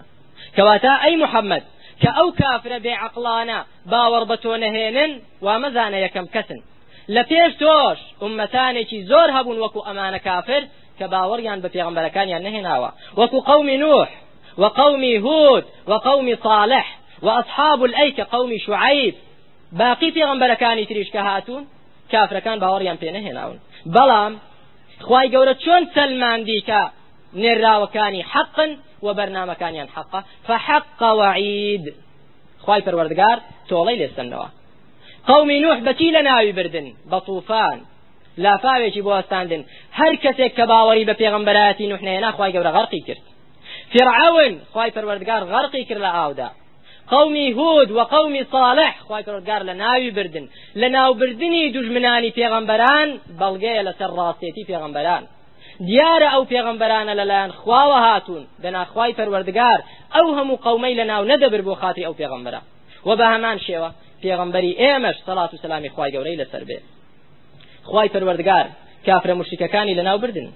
كواتا 0.56 1.04
أي 1.04 1.16
محمد 1.16 1.64
كأو 2.02 2.32
كافر 2.32 2.80
بعقلانا 2.80 3.66
باور 3.86 4.24
بتونهينن 4.24 5.22
ومزانا 5.42 5.98
يكم 5.98 6.26
كسن 6.26 6.62
لە 7.16 7.24
پێش 7.32 7.52
تۆش 7.62 8.00
ئومەتانێکی 8.22 9.00
زۆر 9.12 9.30
هەبوون 9.38 9.58
وەکو 9.64 9.86
ئەمانە 9.88 10.20
کافر 10.28 10.64
کە 11.00 11.06
باوەڕیان 11.14 11.60
بە 11.64 11.70
پێغمبەرەکانیان 11.76 12.42
نهێناوە 12.48 12.90
وەکو 13.20 13.40
قومی 13.50 13.78
نوح 13.78 14.10
وقومي 14.62 15.18
هود 15.26 15.66
وقومي 15.88 16.36
صالح 16.36 16.86
وأصحاب 17.26 17.84
الأيك 17.84 18.22
قومي 18.22 18.60
شعيب 18.60 19.16
باقی 19.72 20.12
پێغەمبەرەکانی 20.12 20.24
تریش 20.24 20.86
کە 20.86 21.10
هاتوون 21.10 21.64
کافرەکان 22.12 22.58
باوەڕیان 22.64 22.98
پێ 23.02 23.10
نەهێناون. 23.16 23.58
بەڵام 23.96 24.34
خی 25.08 25.28
گەورە 25.34 25.54
چۆن 25.64 25.84
سەلماندی 25.96 26.62
کە 26.70 26.82
نێراوەکانی 27.42 28.24
حەقن 28.32 28.72
و 29.06 29.08
بەرنمەکانیان 29.18 29.90
حەقا 29.96 30.20
فحق 30.48 31.02
وعید 31.20 31.86
خی 32.66 32.82
پەروەردگار 32.86 33.38
تۆڵەی 33.70 33.98
لێسنەوە 34.02 34.48
قومی 35.28 35.60
نوح 35.60 35.78
بەچی 35.88 36.10
لە 36.16 36.22
ناوی 36.28 36.52
بردن؟ 36.58 36.88
بە 37.12 37.20
طوفان. 37.28 37.80
لافاوێکی 38.44 39.02
بۆستاندن 39.08 39.62
هەر 40.00 40.14
کەسێک 40.24 40.52
کە 40.58 40.66
باوەری 40.72 41.06
بە 41.10 41.16
پێغمبەتی 41.22 41.90
نوحنێنا 41.92 42.30
خی 42.38 42.52
گەورە 42.56 42.72
غەرقی 42.78 43.02
کرد. 43.08 43.24
فرعون 43.94 44.54
خی 44.74 44.90
پەروەردگار 44.96 45.42
غەرقی 45.54 45.84
کرد 45.90 46.02
لە 46.06 46.12
ئاودا. 46.18 46.50
قومی 47.10 47.52
هود 47.52 47.92
و 47.92 48.04
قومی 48.04 48.44
صالح. 48.44 48.94
خوای 49.08 49.24
پەروەردگار 49.24 49.62
لە 49.70 49.74
ناوی 49.84 50.12
بردن. 50.12 50.46
لە 50.76 50.88
ناوبردنی 50.96 51.72
دوژمنانی 51.72 52.32
پێغمبەران 52.32 53.10
بەڵگەیە 53.40 53.82
لەسەر 53.88 54.10
ڕاستێتی 54.18 54.68
پێغمبەران 54.70 55.24
دیارە 55.88 56.30
ئەو 56.34 56.44
پێغمبەرانە 56.52 57.14
لەلایەن 57.20 57.52
خواوە 57.60 58.00
هاتوون. 58.08 58.44
دەناخوای 58.64 59.14
پەروەردگار 59.20 59.80
ئەو 60.16 60.28
هەموو 60.38 60.62
قەومەی 60.66 60.96
لە 61.00 61.06
ناو 61.12 61.24
نەدەبر 61.32 61.62
بۆ 61.68 61.74
خاتی 61.82 62.06
ئەو 62.08 62.14
پێغمبەرە 62.20 62.62
و 63.08 63.10
بە 63.20 63.26
هەمان 63.34 63.58
شێوە 63.68 63.90
پێغمبەری 64.24 64.78
ئێمەش 64.82 65.18
سەڵات 65.28 65.52
و 65.54 65.58
سەلامی 65.64 65.90
خوای 65.90 66.12
گەورەی 66.16 66.40
لەسەر 66.42 66.64
بێ. 66.70 66.80
خوای 67.90 68.10
پەروەردگار 68.14 68.66
کافرە 69.06 69.34
مشریکەکانی 69.42 69.98
لەناو 70.00 70.18
بردن. 70.24 70.48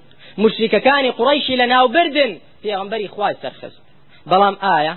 مشریکەکانی 0.43 1.11
قوڕیشی 1.17 1.55
لەناو 1.61 1.87
بردن 1.95 2.31
پێغمبەری 2.63 3.07
خوای 3.13 3.35
سەرخست. 3.41 3.81
بەڵام 4.29 4.55
ئایا 4.65 4.95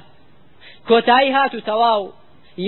کۆتایی 0.88 1.30
هات 1.36 1.54
و 1.54 1.60
تەواو. 1.60 2.12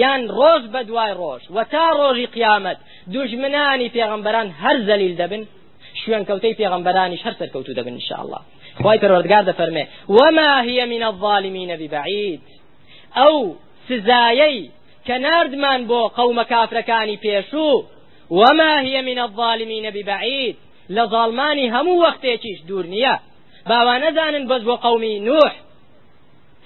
یان 0.02 0.22
ڕۆژ 0.38 0.62
بە 0.74 0.80
دوای 0.88 1.12
ڕۆژ 1.20 1.42
و 1.54 1.64
تا 1.64 1.86
ڕۆژی 1.98 2.26
قیامەت 2.36 2.78
دوژمنانی 3.12 3.88
پێغەمبەران 3.96 4.48
هەر 4.62 4.76
زەلیل 4.88 5.14
دەبن 5.20 5.42
شوێن 6.00 6.24
کەوتەی 6.28 6.54
پێغەمبەرانیش 6.60 7.22
هەر 7.26 7.34
سەرکەوتو 7.40 7.76
دەبن 7.78 7.94
انشاءالله. 7.98 8.40
خی 8.82 8.98
پەروەردگار 9.02 9.44
دەفەرمێ 9.50 9.84
وما 10.16 10.52
هي 10.68 10.78
من 10.92 11.02
الظالمين 11.10 11.70
ببعيد 11.80 12.42
ئەو 13.18 13.36
سزایەی 13.88 14.70
کە 15.06 15.16
ناردمان 15.26 15.80
بۆ 15.90 16.00
قەومە 16.16 16.44
کافرەکانی 16.52 17.18
پێشوو 17.24 17.84
وما 18.30 18.74
هي 18.86 18.96
من 19.08 19.18
الظالمين 19.26 19.90
ببعيد 19.96 20.56
لە 20.96 21.04
ظالمانی 21.14 21.70
هەموو 21.74 22.02
وەختێکیش 22.04 22.58
دوور 22.68 22.86
نییە. 22.94 23.16
باوا 23.70 23.94
نەزانن 24.04 24.44
بەس 24.50 24.62
بۆ 24.68 24.74
قەومی 24.84 25.20
نوح. 25.28 25.52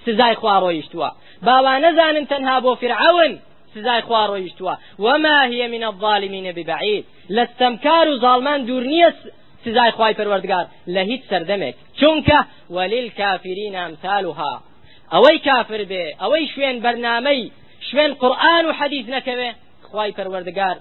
سزای 0.06 0.34
خوا 0.40 0.54
ڕۆیشتووە 0.64 1.10
باوا 1.46 1.74
نەزانن 1.86 2.26
تەنها 2.32 2.56
بۆ 2.64 2.72
فرعون 2.82 3.32
سزای 3.74 4.00
خوا 4.06 4.22
ڕۆیشتووە 4.30 4.74
وما 4.98 5.38
هي 5.52 5.68
من 5.74 5.82
الظالمين 5.90 6.52
ببعيد. 6.52 7.04
لەستەمکار 7.36 8.06
و 8.08 8.18
زاڵمان 8.24 8.60
دوور 8.68 8.84
نییە 8.92 9.10
سزای 9.64 9.90
خوای 9.90 10.14
پەروەردگار 10.18 10.66
لە 10.94 11.02
هیچ 11.10 11.22
سەردەمێک 11.30 11.74
چونکە 12.00 12.38
وللكافرين 12.76 13.74
أمثالها. 13.76 14.52
ئەوەی 15.12 15.38
کافر 15.48 15.82
بێ 15.90 16.04
ئەوەی 16.22 16.46
شوێن 16.52 16.76
بەرنامەی 16.84 17.42
شوێن 17.88 18.12
قورآن 18.22 18.64
و 18.66 18.72
حەدیث 18.78 19.06
نەکەوێ 19.16 19.50
خوای 19.88 20.12
پەروەردگار 20.18 20.76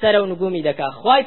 سەر 0.00 0.14
و 0.20 0.26
نگومی 0.26 0.62
دەکا 0.68 0.88
خوای 1.00 1.22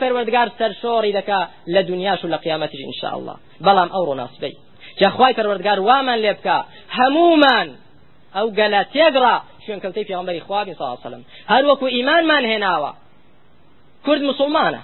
دنیاش 1.89 2.25
و 2.25 2.27
لە 2.33 2.37
قیامەتیش 2.45 2.81
ئینشاء 2.85 3.13
الله 3.17 3.35
بەڵام 3.65 3.89
ئەو 3.93 4.03
ڕۆناسبەی 4.09 4.55
جا 4.99 5.09
خوای 5.09 5.33
پەروەردگار 5.37 5.79
وامان 5.89 6.19
لێ 6.23 6.33
بکە 6.37 6.57
هەمومان 6.97 7.67
ئەو 8.35 8.47
گەلە 8.57 8.81
تێگڕا 8.93 9.35
شوێن 9.63 9.79
کەوتەی 9.83 10.07
پێغەمبەری 10.09 10.41
خوا 10.45 10.63
بین 10.65 10.75
صلی 10.79 10.87
وسلم. 10.99 11.23
هەر 11.51 11.63
وەکو 11.69 11.85
ئیمانمان 11.95 12.43
هێناوە. 12.51 12.91
کورد 14.05 14.21
مسلمانە. 14.31 14.81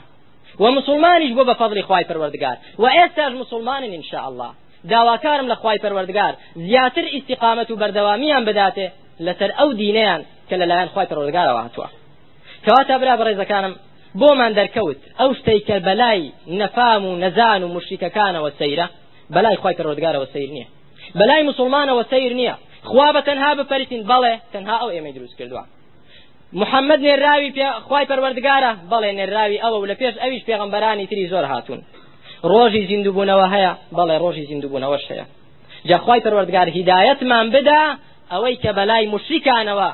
و 0.59 0.65
مسلمانیش 0.77 1.31
بۆ 1.37 1.43
بە 1.49 1.55
فەضلی 1.61 1.83
خوای 1.87 2.05
پەروەردگار. 2.09 2.57
و 2.81 2.85
ئێستاش 2.97 3.33
مسلمانن 3.41 3.91
ئینشاء 3.95 4.25
الله 4.29 4.51
داواکارم 4.91 5.47
لە 5.51 5.55
خوای 5.61 5.79
پەروەردگار. 5.83 6.33
زیاتر 6.55 7.05
ئیستیقامەت 7.13 7.69
و 7.71 7.79
بەردەوامیان 7.81 8.43
بداتێ 8.49 8.87
لەسەر 9.25 9.51
ئەو 9.59 9.69
دینەیان 9.81 10.21
کە 10.49 10.55
لەلایەن 10.61 10.89
خوای 10.93 11.07
پەروەردگارەوە 11.11 11.61
هاتووە. 11.65 11.87
کەواتە 12.65 12.95
برا 13.01 13.15
بەڕێزەکانم 13.19 13.73
بۆمان 14.19 14.51
دەرکەوت 14.59 14.99
ئەو 15.19 15.29
شتەی 15.39 15.61
کە 15.67 15.75
بەلای 15.87 16.31
نەفام 16.61 17.03
و 17.05 17.11
نەزان 17.23 17.61
و 17.63 17.73
مشریکەکانەوە 17.75 18.49
سەیرە 18.59 18.87
بەلای 19.35 19.57
خی 19.61 19.75
پەروەردگارەوە 19.79 20.27
سیر 20.33 20.49
نییە. 20.55 20.67
بەلای 21.19 21.43
مسلمانەوە 21.49 22.03
سیر 22.11 22.33
نییە. 22.39 22.55
خوا 22.89 23.07
بە 23.15 23.21
تەنها 23.27 23.51
بپەرستین 23.59 24.01
بەڵێ 24.11 24.33
تەنها 24.53 24.75
ئەو 24.81 24.89
ئێمەی 24.95 25.13
دروست 25.17 25.35
کردووە. 25.39 25.63
محەممەد 26.61 26.99
نێراوی 27.07 27.51
خی 27.87 28.05
پەروەردگارە 28.09 28.71
بەڵێ 28.91 29.11
نێراوی 29.19 29.61
ئەوە 29.63 29.77
لە 29.91 29.95
پێش 30.01 30.15
ئەویش 30.23 30.43
پێغمبەرانی 30.49 31.05
تری 31.11 31.29
زۆر 31.33 31.45
هاتوون. 31.51 31.81
ڕۆژی 32.51 32.83
زیندوبوونەوە 32.89 33.47
هەیە 33.53 33.73
بەڵێ 33.97 34.15
ڕۆژی 34.23 34.47
زیندوبوونەوەش 34.49 35.03
هەیە. 35.11 35.25
جاخوای 35.89 36.21
پەروەردگار 36.25 36.67
هیدایەتمان 36.77 37.47
بدا 37.55 37.81
ئەوەی 38.31 38.55
کە 38.63 38.71
بەلای 38.77 39.05
مشریکانەوە 39.13 39.89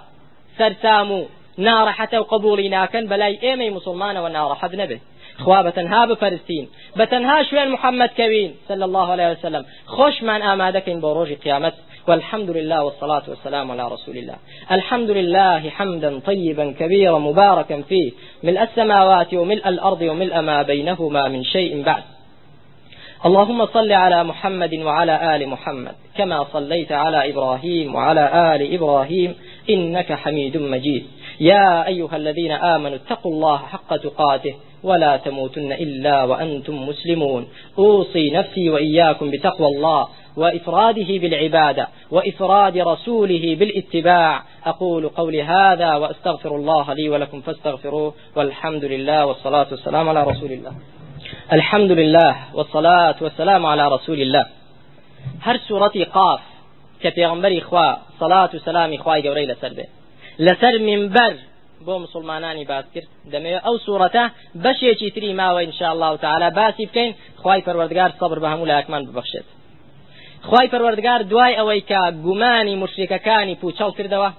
سەرسام 0.58 1.10
و 1.18 1.20
ناڕەحەتە 1.68 2.18
و 2.20 2.24
قبولی 2.32 2.70
ناکەن 2.76 3.06
بەلای 3.12 3.40
ئێمەی 3.44 3.74
مسلمانەوە 3.78 4.30
ناڕەحەت 4.38 4.74
نەبێت 4.82 5.04
خوا 5.44 5.60
بەتەنها 5.68 6.02
بپەرستین. 6.12 6.66
بەتەنها 7.00 7.38
شوێن 7.50 7.70
محەممەد 7.76 8.12
کەوین 8.20 8.52
صلى 8.70 8.84
الله 8.90 9.08
عليه 9.16 9.30
وسلم. 9.34 9.64
خۆشمان 9.96 10.42
ئامادەکەین 10.48 11.00
بۆ 11.04 11.10
ڕۆژی 11.18 11.38
قیامەت. 11.44 11.76
والحمد 12.08 12.50
لله 12.50 12.84
والصلاة 12.84 13.24
والسلام 13.28 13.72
على 13.72 13.88
رسول 13.88 14.18
الله. 14.18 14.36
الحمد 14.72 15.10
لله 15.12 15.70
حمدا 15.70 16.20
طيبا 16.20 16.72
كبيرا 16.80 17.20
مباركا 17.20 17.82
فيه. 17.82 18.12
ملء 18.44 18.64
السماوات 18.64 19.34
وملء 19.34 19.70
الأرض 19.70 20.02
وملء 20.02 20.42
ما 20.42 20.62
بينهما 20.62 21.28
من 21.28 21.44
شيء 21.44 21.84
بعد. 21.84 22.04
اللهم 23.26 23.66
صل 23.66 23.92
على 23.92 24.24
محمد 24.24 24.74
وعلى 24.74 25.36
آل 25.36 25.48
محمد 25.48 25.96
كما 26.18 26.44
صليت 26.54 26.92
على 26.92 27.30
إبراهيم 27.30 27.96
وعلى 27.96 28.56
آل 28.56 28.74
إبراهيم 28.74 29.36
إنك 29.70 30.14
حميد 30.14 30.58
مجيد. 30.58 31.06
يا 31.40 31.88
أيها 31.88 32.16
الذين 32.16 32.52
آمنوا 32.52 32.96
اتقوا 32.96 33.32
الله 33.32 33.58
حق 33.58 33.98
تقاته 33.98 34.56
ولا 34.84 35.18
تموتن 35.18 35.72
إلا 35.72 36.24
وأنتم 36.24 36.88
مسلمون. 36.90 37.48
أوصي 37.78 38.30
نفسي 38.30 38.70
وإياكم 38.70 39.32
بتقوى 39.32 39.68
الله. 39.68 40.08
وإفراده 40.42 41.10
بالعبادة 41.22 41.88
وإفراد 42.12 42.78
رسوله 42.78 43.56
بالاتباع. 43.60 44.44
أقول 44.66 45.10
قولي 45.10 45.44
هذا 45.44 45.92
وأستغفر 45.96 46.56
الله 46.56 46.94
لي 46.94 47.10
ولكم 47.10 47.42
فاستغفروه 47.42 48.14
والحمد 48.36 48.86
لله 48.86 49.26
والصلاة 49.26 49.68
والسلام 49.72 50.10
على 50.10 50.24
رسول 50.24 50.52
الله. 50.52 50.74
الحمد 51.54 51.92
لله 51.92 52.36
والصلاة 52.54 53.16
والسلام 53.22 53.66
على 53.66 53.88
رسول 53.88 54.22
الله. 54.22 54.46
هر 55.42 55.58
سورة 55.58 55.96
قاف 56.14 56.40
کە 57.04 57.18
پێغەمبەری 57.18 57.58
خوا 57.60 57.98
صلاة 58.20 58.50
وسلامی 58.54 58.94
خوای 58.94 59.22
گەورەی 59.22 59.46
لەسەر 59.46 59.74
بێ 59.74 59.86
لەسەر 60.40 60.80
منبر 60.80 61.34
بۆ 61.86 61.90
مسلمانانی 61.90 62.66
باس 62.66 62.86
کرد. 62.96 63.08
دەمەوێت 63.34 63.64
ئەو 63.66 63.76
سوورەتە 63.86 64.24
بەشێکی 64.64 65.10
تری 65.16 65.32
ماوە 65.40 65.62
انشاء 65.68 65.92
الله 65.96 66.18
تعالی 66.18 66.50
باسی 66.60 66.86
بکەین 66.90 67.14
خی 67.42 67.62
پەروەردگار 67.66 68.12
سەبر 68.20 68.40
بە 68.44 68.48
هەموو 68.54 68.70
لایەکمان 68.72 69.04
خی 70.48 70.68
پەروەردگار 70.72 71.22
دوای 71.32 71.58
ئەوەی 71.60 71.82
کە 71.90 72.02
گومانی 72.26 72.76
مشرێکەکانی 72.84 73.60
پوچەڵ 73.62 73.92
کردەوە؟ 73.98 74.30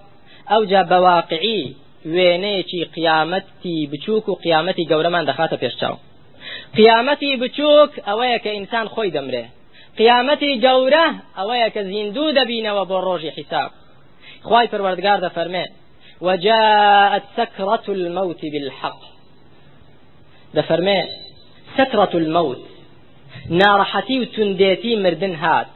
ئەو 0.51 0.63
جا 0.71 0.83
بەواقعی 0.91 1.63
وێنەیەکی 2.15 2.81
قیامەتی 2.97 3.89
بچووک 3.93 4.29
و 4.29 4.35
قیامەتی 4.45 4.89
گەورەمان 4.91 5.25
دەخاتە 5.31 5.57
پێش 5.63 5.80
چاو. 5.80 5.97
قیامەتی 6.79 7.37
بچووک 7.43 7.93
ئەوەیە 8.09 8.39
کە 8.45 8.51
ئینسان 8.57 8.87
خۆی 8.95 9.15
دەمرێ. 9.17 9.45
قیامەتی 9.99 10.61
گەورە 10.65 11.07
ئەوەیە 11.39 11.69
کە 11.75 11.83
زیندوو 11.91 12.35
دەبینەوە 12.39 12.85
بۆ 12.91 12.97
ڕۆژی 13.07 13.35
حیساب. 13.37 13.71
خی 14.49 14.67
پەروەردگار 14.73 15.19
دەفەرمێ 15.27 15.67
وجاءت 16.27 17.25
سكرة 17.37 17.87
الموت 17.97 18.41
بالحق. 18.53 19.01
دەفەرمێ 20.57 21.01
سكرة 21.77 22.13
الموت. 22.23 22.63
ناڕەحەتی 23.61 24.17
و 24.21 24.25
توندێتی 24.35 24.93
مردن 25.05 25.35
هات. 25.43 25.71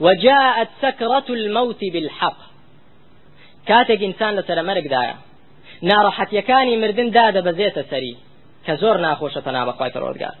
وجاءت 0.00 0.68
سكرة 0.82 1.28
الموت 1.28 1.80
بالحق. 1.92 2.48
کاتێک 3.68 4.00
ئینسان 4.06 4.32
لە 4.38 4.42
سەرمەرگدایە 4.48 5.16
ناڕەحەتیەکانی 5.90 6.80
مردن 6.82 7.08
دادەبەزێتە 7.16 7.82
سەری 7.90 8.16
کە 8.66 8.72
زۆر 8.82 8.96
ناخۆشە 9.04 9.40
تەنا 9.46 9.62
بەخوای 9.68 9.92
پەرۆردگار 9.94 10.36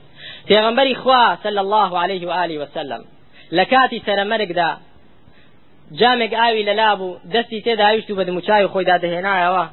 پێغەمبەری 0.48 0.94
خوا 1.02 1.24
صلى 1.44 1.60
الله 1.64 1.90
عليه 2.02 2.22
وآله 2.30 2.56
وسلم 2.62 3.02
لە 3.56 3.64
کاتی 3.72 4.02
سەرمەرگدا 4.06 4.70
جامێک 6.00 6.32
ئاوی 6.40 6.62
لەلا 6.68 6.90
بوو 6.98 7.18
دەستی 7.34 7.60
تێداویشت 7.66 8.10
و 8.10 8.16
بە 8.18 8.24
دموچاوی 8.28 8.70
خۆی 8.72 8.88
دادەهێنایەوە 8.90 9.64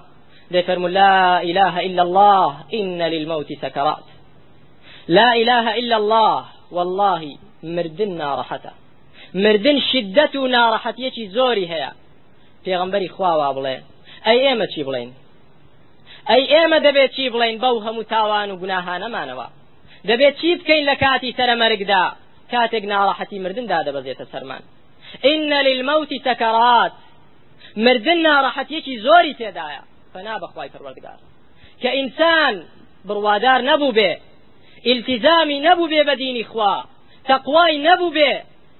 دەفەرمو 0.53 0.87
لا 0.99 1.41
إله 1.49 1.75
إلا 1.87 2.01
الله 2.07 2.51
إن 2.79 3.01
للموت 3.13 3.49
سكرات 3.63 4.05
لا 5.17 5.29
إله 5.41 5.65
إلا 5.79 5.95
الله 6.01 6.43
والله 6.75 7.21
مردن 7.63 8.11
ناڕەحەتە 8.21 8.71
مردن 9.43 9.77
شدەت 9.89 10.33
و 10.35 10.47
ناڕەحەتیەکی 10.55 11.25
زۆری 11.35 11.67
هەیە. 11.71 11.91
پێغەمبەری 12.65 13.09
خواوا 13.15 13.49
بڵێ. 13.57 13.77
ئەی 14.25 14.39
ئێمە 14.45 14.67
چی 14.73 14.83
بڵێن 14.87 15.09
ئەی 16.29 16.43
ئێمە 16.53 16.77
دەبێت 16.85 17.11
چی 17.15 17.25
بڵێن 17.33 17.55
بەو 17.63 17.75
هەموو 17.85 18.09
تاوان 18.13 18.49
و 18.51 18.59
گوناهانەمانەوە؟ 18.61 19.47
دەبێت 20.09 20.35
چی 20.41 20.51
بکەین 20.59 20.85
لە 20.89 20.95
کاتی 21.03 21.35
سەرمەرگدا؟ 21.37 22.03
کاتێک 22.51 22.83
ناڕەحەتی 22.91 23.37
مردندا 23.45 23.79
دەبەزێتە 23.87 24.25
سەرمان. 24.31 24.63
إن 25.31 25.51
للموت 25.67 26.11
سكرات. 26.27 26.93
مردن 27.85 28.19
ناڕەحەتیەکی 28.27 28.95
زۆری 29.05 29.33
تێدایە. 29.39 29.81
فنا 30.13 30.35
بەخوای 30.43 30.69
پەروەردگار. 30.73 31.19
کە 31.81 31.89
ئینسان 31.97 32.55
بڕوادار 33.07 33.61
نەبوو 33.69 33.95
بێ 33.97 34.11
التزامی 34.91 35.59
نەبوو 35.67 35.89
بێ 35.91 36.01
بە 36.09 36.15
دینی 36.21 36.43
خوا 36.51 36.75
تەقوای 37.29 37.77
نەبوو 37.87 38.13
بێ 38.17 38.33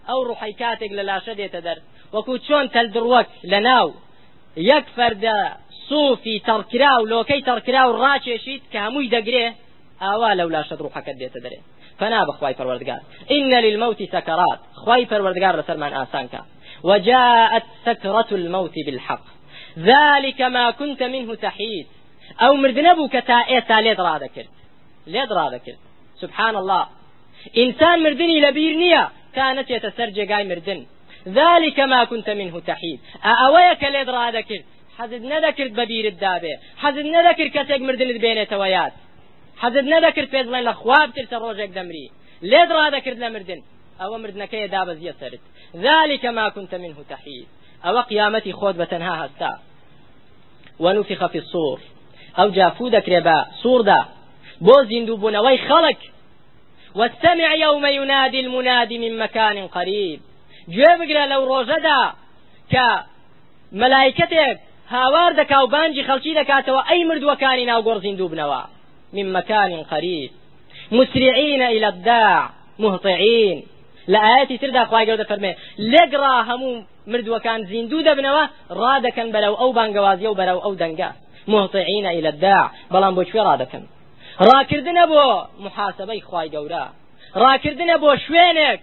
ئەو 0.10 0.20
ڕوحی 0.30 0.54
کاتێک 0.62 0.92
لە 0.98 1.04
لاشە 1.10 1.34
دێتە 1.40 1.62
دەر. 1.68 1.78
وەکو 2.16 2.34
چۆن 2.48 2.66
تەلدڕوەک 2.76 3.28
لە 3.52 3.60
ناو. 3.68 3.88
یەک 4.72 4.86
فەردە 4.98 5.38
سوفی 5.90 6.42
تەڕکرا 6.48 6.94
و 7.00 7.08
لۆکەی 7.14 7.42
تەڕکرا 7.50 7.84
و 7.88 7.98
ڕاکێشیت 8.04 8.64
کە 8.72 8.80
هەمووی 8.86 9.12
دەگرێ 9.16 9.46
ئاوا 10.02 10.32
لەو 10.40 10.50
فنا 12.00 12.26
بخواي 12.26 12.54
پروردگار 12.54 13.00
إن 13.32 13.54
للموت 13.54 14.04
سكرات. 14.04 14.60
خواي 14.74 15.06
پروردگار 15.06 15.56
لسر 15.60 15.78
من 15.78 15.94
آسان 15.94 16.30
وجاءت 16.84 17.64
سكرة 17.86 18.28
الموت 18.32 18.74
بالحق. 18.86 19.26
ذلك 19.80 20.42
ما 20.42 20.72
كنت 20.72 21.04
منه 21.04 21.36
تحيد. 21.36 21.88
أو 22.42 22.54
مردنبو 22.54 23.08
كتا 23.08 23.34
إيتا 23.34 23.82
ليد 23.82 24.02
رادا 24.02 24.28
كرت 24.28 24.50
ليد 25.08 25.32
رادا 25.32 25.58
كرت 25.58 25.80
سبحان 26.22 26.56
الله. 26.56 26.88
إنسان 27.58 28.04
مردني 28.04 28.40
لبيرنيا 28.40 29.10
كانت 29.36 29.68
يتسرج 29.76 30.18
قاي 30.32 30.44
مردن. 30.52 30.80
ذلك 31.28 31.80
ما 31.80 32.04
كنت 32.12 32.30
منه 32.30 32.56
تحيد. 32.60 33.00
أأويك 33.26 33.84
ليد 33.84 34.10
رادا 34.10 34.42
كرت 34.42 34.66
حەزت 34.98 35.24
نەدەکرد 35.34 35.74
بە 35.78 35.86
بیرت 35.92 36.18
دابێ 36.26 36.54
حەزت 36.84 37.08
نەدەکرد 37.16 37.52
کەسێک 37.58 37.82
مردنت 37.88 38.18
بێنێتەوە 38.24 38.68
یاد 38.78 38.94
حەزت 39.62 39.86
نەدەکرد 39.94 40.30
پێ 40.34 40.42
بڵێن 40.48 40.64
لە 40.70 40.74
خواب 40.80 41.10
ترسە 41.16 41.38
ڕۆژێک 41.44 41.72
دەمری 41.78 42.08
لێت 42.52 42.70
ڕادەکرد 42.78 43.20
مردن 43.36 43.62
ئەوە 44.02 44.18
مردنەکەی 44.24 44.72
دابەزیە 44.76 45.14
سرت 45.20 45.44
ذلك 45.86 46.24
ما 46.38 46.46
كنت 46.56 46.74
منه 46.84 47.00
تحيد. 47.14 47.48
ئەوە 47.86 48.02
قیامەتی 48.12 48.54
خۆت 48.60 48.76
بە 48.82 48.86
تەنها 48.94 49.16
ونفخ 50.84 51.22
في 51.34 51.40
الصور. 51.44 51.80
ئەو 52.38 52.48
جافو 52.58 52.86
دەکرێ 52.96 53.20
بە 53.28 53.38
سووردا 53.62 54.02
بۆ 54.66 54.76
زیندوو 54.90 55.20
بوونەوەی 55.22 55.58
خەڵک 55.68 56.02
واستمع 56.96 57.54
يوم 57.56 57.86
ينادي 57.86 58.40
المنادي 58.40 58.98
من 58.98 59.18
مكان 59.18 59.68
قريب. 59.68 60.20
گوێ 60.70 60.94
بگرە 61.00 61.24
لەو 61.32 61.42
ڕۆژەدا 61.52 62.02
کە 62.74 62.88
مەلایکەتێک 63.82 64.58
هاوار 64.90 65.32
دەکا 65.40 65.58
و 65.64 65.68
بانجی 65.68 66.04
خەڵکی 66.08 66.38
دەکاتەوە 66.40 66.82
ئەی 66.90 67.04
مردووەکانی 67.10 67.66
ناو 67.72 67.86
گۆڕزین 67.88 68.16
دووبنەوە 68.20 68.62
من 69.14 69.32
مكان 69.38 69.84
قريب 69.92 70.32
مسرعين 70.92 71.62
إلى 71.62 71.88
الداع. 71.88 72.50
مهطعين 72.80 73.64
لآياتي 74.08 74.58
تردا 74.58 74.86
خواهي 74.86 75.12
قوة 75.12 75.24
فرمي 75.24 75.56
لقرا 75.80 76.42
همو 76.42 76.84
مردوەکان 77.08 77.60
زیندوو 77.70 78.04
دەبنەوە 78.04 78.44
ڕادەکەن 78.82 79.28
بەرەو 79.36 79.56
ئەو 79.62 79.72
بانگەوازیە 79.78 80.30
و 80.30 80.36
بەرەو 80.40 80.60
ئەو 80.66 80.76
دەنگە. 80.82 81.10
مهطعين 81.48 82.06
إلى 82.06 82.28
الداع. 82.28 82.72
بۆ 82.92 83.24
کوێ 83.32 83.42
ڕادەکەن 83.50 83.84
ڕاکردنە 84.40 85.06
بۆ 85.12 85.26
محاسبەی 85.66 86.22
خوای 86.28 86.50
گەورە. 86.56 86.86
ڕاکردنە 87.42 87.96
بۆ 88.04 88.12
شوێنێک 88.26 88.80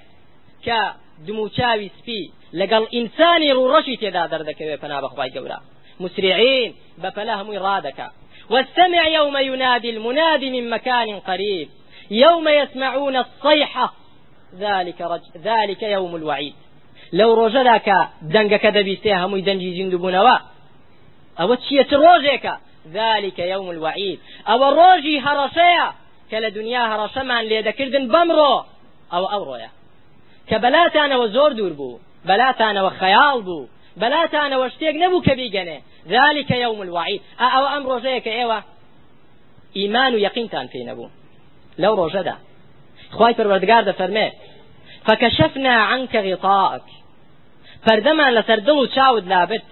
کە 0.66 0.80
دموچاوی 1.26 1.90
سپی 1.98 2.22
لەگەڵ 2.60 2.82
ئینسانی 2.94 3.54
ڕوڕەشی 3.58 4.00
تێدا 4.02 4.24
دەردەکەوێت 4.32 4.80
پنا 4.82 4.98
بەخوای 5.04 5.30
گەورە. 5.36 5.58
مسرعين 6.02 6.70
بەپەلا 7.02 7.34
هەمووی 7.40 7.60
واستمع 8.50 9.08
يوم 9.08 9.36
ينادي 9.36 9.90
المنادي 9.90 10.50
من 10.50 10.70
مكان 10.70 11.20
قريب. 11.28 11.68
يوم 12.10 12.48
يسمعون 12.48 13.16
الصيحة 13.16 13.92
ذلك, 14.58 15.00
رج... 15.00 15.20
ذلك 15.44 15.82
يوم 15.82 16.16
الوعيد. 16.16 16.54
لو 17.12 17.28
ڕۆژەداکە 17.38 17.98
دەنگەکە 18.34 18.70
دەبیستێ 18.76 19.12
هەمووی 19.22 19.42
دەنجی 19.48 19.74
زیندوبوونەوە. 19.76 20.36
ئەوە 21.38 21.56
چیەت 21.64 21.90
ڕۆژێکە؟ 22.02 22.54
ذلك 22.92 23.38
يوم 23.38 23.70
الوعيد. 23.70 24.18
ئەوە 24.48 24.68
ڕۆژی 24.78 25.22
هەڕەشەیە 25.26 25.88
کە 26.30 26.38
لە 26.44 26.50
دنیا 26.58 26.82
هەڕەشەمان 26.92 27.42
لێدەکردن 27.50 28.04
بەمڕۆ 28.12 28.54
ئەو 29.12 29.24
ئەو 29.32 29.42
ڕۆیە 29.48 29.70
کە 30.48 30.56
بەلاتانەوە 30.64 31.26
زۆر 31.36 31.50
دوور 31.58 31.72
بوو 31.80 32.00
بەلاتانەوە 32.28 32.90
خەیاڵ 33.00 33.38
بوو 33.46 33.68
بەلاتانەوە 34.00 34.66
شتێک 34.74 34.96
نەبوو 35.02 35.24
کە 35.26 35.34
بیگەنێ 35.38 35.78
ذلك 36.14 36.50
يوم 36.64 36.80
الوعيد. 36.86 37.20
ئەو 37.40 37.64
ئەم 37.72 37.82
ڕۆژەیە 37.90 38.20
کە 38.24 38.32
ئێوە 38.38 38.58
ئیمان 39.78 40.12
و 40.14 40.18
یەقینتان 40.26 40.66
پێی 40.72 40.84
نەبوو 40.88 41.10
لەو 41.82 41.92
ڕۆژەدا 42.00 42.36
خی 43.16 43.32
پەروەردگار 43.38 43.82
دەفەرمێ 43.90 44.28
فكشفنا 45.06 45.74
عنك 45.92 46.14
غطاءك. 46.16 46.88
فردمان 47.84 48.30
لەسەر 48.38 48.58
چاود 48.94 49.28
لابت 49.28 49.62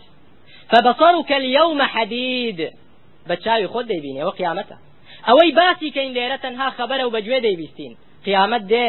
فبصرك 0.70 1.33
اليوم 1.33 1.83
حديد. 1.83 2.80
بەچاوی 3.28 3.70
خۆت 3.72 3.87
دەیبینێ 3.92 4.22
وە 4.24 4.33
قیامەتە. 4.38 4.76
ئەوەی 5.28 5.50
باسی 5.59 5.90
کەین 5.96 6.12
لێرە 6.16 6.38
تەنها 6.44 6.68
خەبەرە 6.78 7.04
و 7.06 7.14
بەگوێ 7.16 7.38
دەیبیستین. 7.46 7.92
قیامەت 8.26 8.64
دێ 8.72 8.88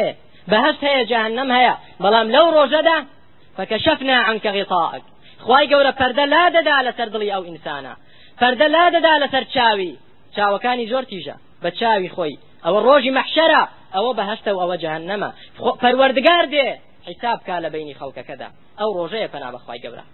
بەهشت 0.50 0.82
هەیە 0.88 1.02
جەهنم 1.10 1.48
هەیە. 1.56 1.74
بەڵام 2.02 2.28
لەو 2.34 2.46
ڕۆژەدا 2.56 2.98
فكشفنا 3.56 4.16
عنك 4.28 4.46
غطاءك. 4.56 5.04
خی 5.44 5.64
گەورە 5.70 5.92
پەردە 6.00 6.24
لا 6.34 6.44
دەدا 6.56 6.76
لەسەر 6.86 7.08
دڵی 7.14 7.32
ئەو 7.34 7.42
ئینسانە. 7.48 7.94
پەردە 8.40 8.66
لا 8.76 8.84
دەدا 8.94 9.14
لەسەر 9.22 9.44
چاوی. 9.54 9.92
چاوەکانی 10.36 10.90
زۆر 10.92 11.04
تیژە. 11.10 11.36
بە 11.62 11.70
چاوی 11.78 12.10
خۆی. 12.16 12.36
ئەوە 12.64 12.80
ڕۆژی 12.86 13.12
مەحشەرە 13.18 13.62
ئەوە 13.94 14.12
بەهشتە 14.18 14.50
و 14.52 14.60
ئەوە 14.62 14.76
جەهنەمە. 14.84 15.30
حساب 17.08 17.38
کا 17.46 17.56
لە 17.64 17.68
بینی 17.74 17.94
خەڵکەکەدا. 18.00 18.48
ئەو 18.80 18.90
ڕۆژەیە 18.98 19.28
پەنا 19.32 19.48
بەخوای 19.54 19.80
گەورە. 19.84 20.04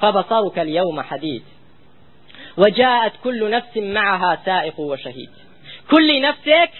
فبصرك 0.00 0.58
اليوم 0.58 1.00
حديد 1.00 1.42
وجاءت 2.58 3.12
كل 3.24 3.50
نفس 3.50 3.76
معها 3.76 4.38
سائق 4.44 4.80
وشهيد. 4.80 5.30
كل 5.90 6.20
نفسك 6.20 6.70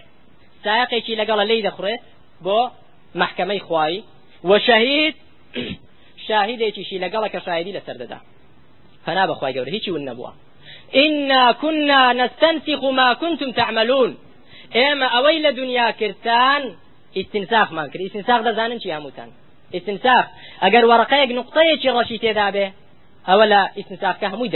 سائقێکی 0.64 1.16
لەگەڵە 1.16 1.44
لی 1.50 1.62
دەخڕێت 1.68 2.02
بۆ 2.44 2.70
محکەمەی 3.14 3.60
خوای 3.66 4.02
وشهید 4.44 5.14
شاهدێکیشی 6.26 7.00
لەگەڵە 7.04 7.28
کە 7.34 7.38
شاهدی 7.46 7.72
لەسەر 7.78 7.96
دەدا 8.02 8.18
فنا 9.04 9.26
بەخوای 9.26 9.54
گەورە 9.56 9.68
هیچی 9.76 9.90
ون 9.90 10.32
إنا 10.94 11.52
كنا 11.52 12.12
نستنسخ 12.12 12.82
ما 12.84 13.14
كنتم 13.14 13.52
تعملون. 13.52 14.16
ئێمە 14.74 15.06
ئەوەی 15.14 15.38
لە 15.44 15.50
دنیا 15.60 15.92
کردان 16.00 16.62
ئیسنساخمان 17.16 17.88
کرد 17.90 18.02
ئیسنساخ 18.06 18.40
دەزانن 18.48 18.78
چی 18.82 18.88
هەمووتان 18.96 19.30
ئیسنساخ 19.74 20.24
ئەگەر 20.62 20.84
وەرەقەیەک 20.90 21.30
نقطەیەکی 21.38 21.88
ڕەشی 21.96 22.18
تێدا 22.24 22.48
بێ 22.54 22.66
ئەوە 23.28 23.44
لە 23.52 23.60
ئیسنساخکە 23.78 24.26
هەمووی 24.32 24.50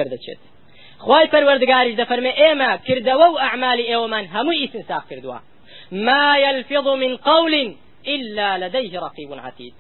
خی 1.05 1.27
پەروەردگاریش 1.33 1.97
دەفەرمێ 2.01 2.33
ئێمە 2.41 2.71
کردەوە 2.87 3.27
و 3.31 3.41
ئەعمالی 3.45 3.89
ئێوەمان 3.91 4.25
هەمووی 4.35 4.61
ئیسنساخ 4.63 5.05
کردووە 5.11 5.39
ما 5.93 6.27
يلفظ 6.47 6.87
من 7.03 7.13
قول 7.17 7.55
إلا 8.15 8.49
لديه 8.63 9.01
رقيب 9.07 9.31
عتيد 9.47 9.75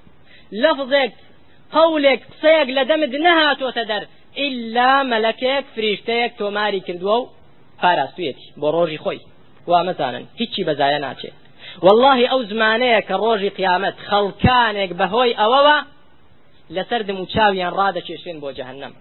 لفظك 0.52 1.12
قولك 1.72 2.20
قسەیەک 2.30 2.68
لە 2.76 2.82
دەمت 2.90 3.12
نەهاتۆتە 3.26 3.84
دەر 3.90 4.02
ئللا 4.44 4.92
مەلەکێک 5.12 5.64
فریشتەیەک 5.74 6.32
تۆماری 6.40 6.80
کردووە 6.86 7.16
و 7.20 7.28
پاراستویەتی 7.80 8.46
بۆ 8.60 8.68
ڕۆژی 8.76 8.98
خۆی. 9.04 9.20
وا 9.70 9.82
ناچێت 11.06 11.36
والله 11.84 12.18
ئەو 12.30 12.40
زمانەیە 12.50 13.00
کە 13.08 13.14
ڕۆژی 13.22 13.54
قیامەت 13.58 13.96
خەڵکانێک 14.08 14.90
بەهۆی 15.00 15.38
ئەوەوە 15.40 15.78
لەسەر 16.76 17.00
دم 17.08 17.18
و 17.20 17.26
بۆ 18.42 18.50
جەهنم 18.58 18.92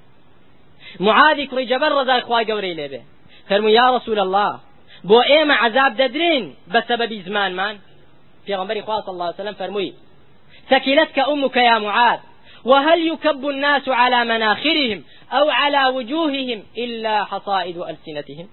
معادی 0.99 1.47
کوڕی 1.49 1.69
جەبەر 1.71 1.91
ڕزای 1.97 2.21
خوای 2.27 2.45
گەورەی 2.49 2.77
لێبێ 2.79 3.01
فەرمو 3.49 3.69
یا 3.79 3.87
رسول 3.97 4.19
الله 4.19 4.51
بۆ 5.09 5.19
ئێمە 5.31 5.55
عذاب 5.63 5.91
دەدرین 6.01 6.45
بە 6.73 6.79
سەبەبی 6.89 7.19
زمانمان. 7.27 7.75
پێغەمبەری 8.47 8.81
خوا 8.85 9.01
صلی 9.01 9.13
الله 9.13 9.25
عليه 9.29 9.41
وسلم 9.41 9.57
فەرمووی 9.61 9.93
ثكلتك 10.69 11.19
أمك 11.19 11.57
يا 11.57 11.79
معاذ 11.79 12.19
وهل 12.65 13.07
يكب 13.07 13.47
الناس 13.49 13.89
على 13.89 14.25
مناخرهم 14.25 15.03
أو 15.31 15.49
على 15.49 15.83
وجوههم 15.95 16.63
إلا 16.77 17.23
حصائد 17.23 17.77
ألسنتهم. 17.77 18.47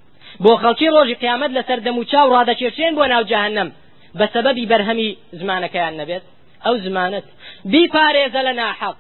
بۆ 0.45 0.53
خەڵکی 0.63 0.89
ڕۆژی 0.95 1.17
قیامەت 1.23 1.51
لەسەر 1.59 1.79
دەم 1.87 1.97
و 1.99 2.05
چاو 2.05 2.33
ڕادەکێشێن 2.35 2.93
بۆ 2.99 3.05
ناو 3.13 3.23
جەهەنەم 3.31 3.69
بە 4.19 4.27
سەبەبی 4.35 4.69
بەرهەمی 4.71 5.17
زمانەکەیان 5.41 5.95
نەبێت. 6.01 6.25
ئەو 6.65 6.75
زمانت 6.87 7.27
بیپارێزە 7.73 8.41
لە 8.49 8.53
ناحەق 8.61 8.99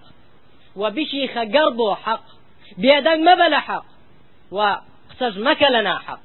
و 0.81 0.83
بشیخە 0.97 1.43
گەڕ 1.55 1.69
بۆ 1.79 1.89
حەق. 2.05 2.25
بێدەنگ 2.83 3.21
مەبە 3.29 3.47
لە 3.55 3.61
حەق 3.67 3.87
و 4.57 4.59
قسەش 5.11 5.35
مەکە 5.47 5.69
لە 5.77 5.83
ناحەق 5.89 6.23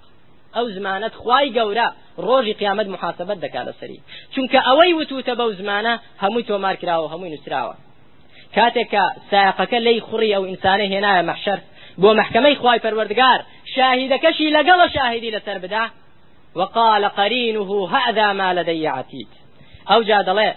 ئەو 0.55 0.65
زمانەت 0.75 1.13
خوای 1.21 1.53
گەورە 1.57 1.87
ڕۆژی 2.25 2.57
قیامەت 2.59 2.87
محاسبەت 2.93 3.37
دەکات 3.45 3.65
لەسەری 3.69 3.99
چونکە 4.33 4.59
ئەوەی 4.67 4.93
وتوتە 4.99 5.33
بەو 5.39 5.51
زمانە 5.59 5.93
هەمووی 6.23 6.47
تۆمار 6.49 6.75
کراوە 6.81 7.07
هەمووی 7.13 7.31
نووسراوە. 7.33 7.75
کاتێک 8.55 8.87
کە 8.93 9.05
سایقەکە 9.29 9.79
لی 9.87 9.99
خوڕی 10.07 10.33
ئەو 10.35 10.43
ئینسانە 10.49 10.85
هێنایە 10.93 11.23
مەحشەر. 11.29 11.59
بۆ 12.01 12.09
محکمەی 12.19 12.55
خوای 12.61 12.79
پەروەردگار 12.85 13.39
شاهیدەکەشی 13.75 14.53
لەگەڵە 14.57 14.87
شاهدی 14.95 15.33
لەسەر 15.35 15.57
وقال 16.55 17.07
قرينه 17.07 17.89
هذا 17.95 18.33
ما 18.33 18.53
لدي 18.53 18.87
عتيد. 18.87 19.27
ئەو 19.89 20.03
جا 20.09 20.19
دەڵێ 20.27 20.49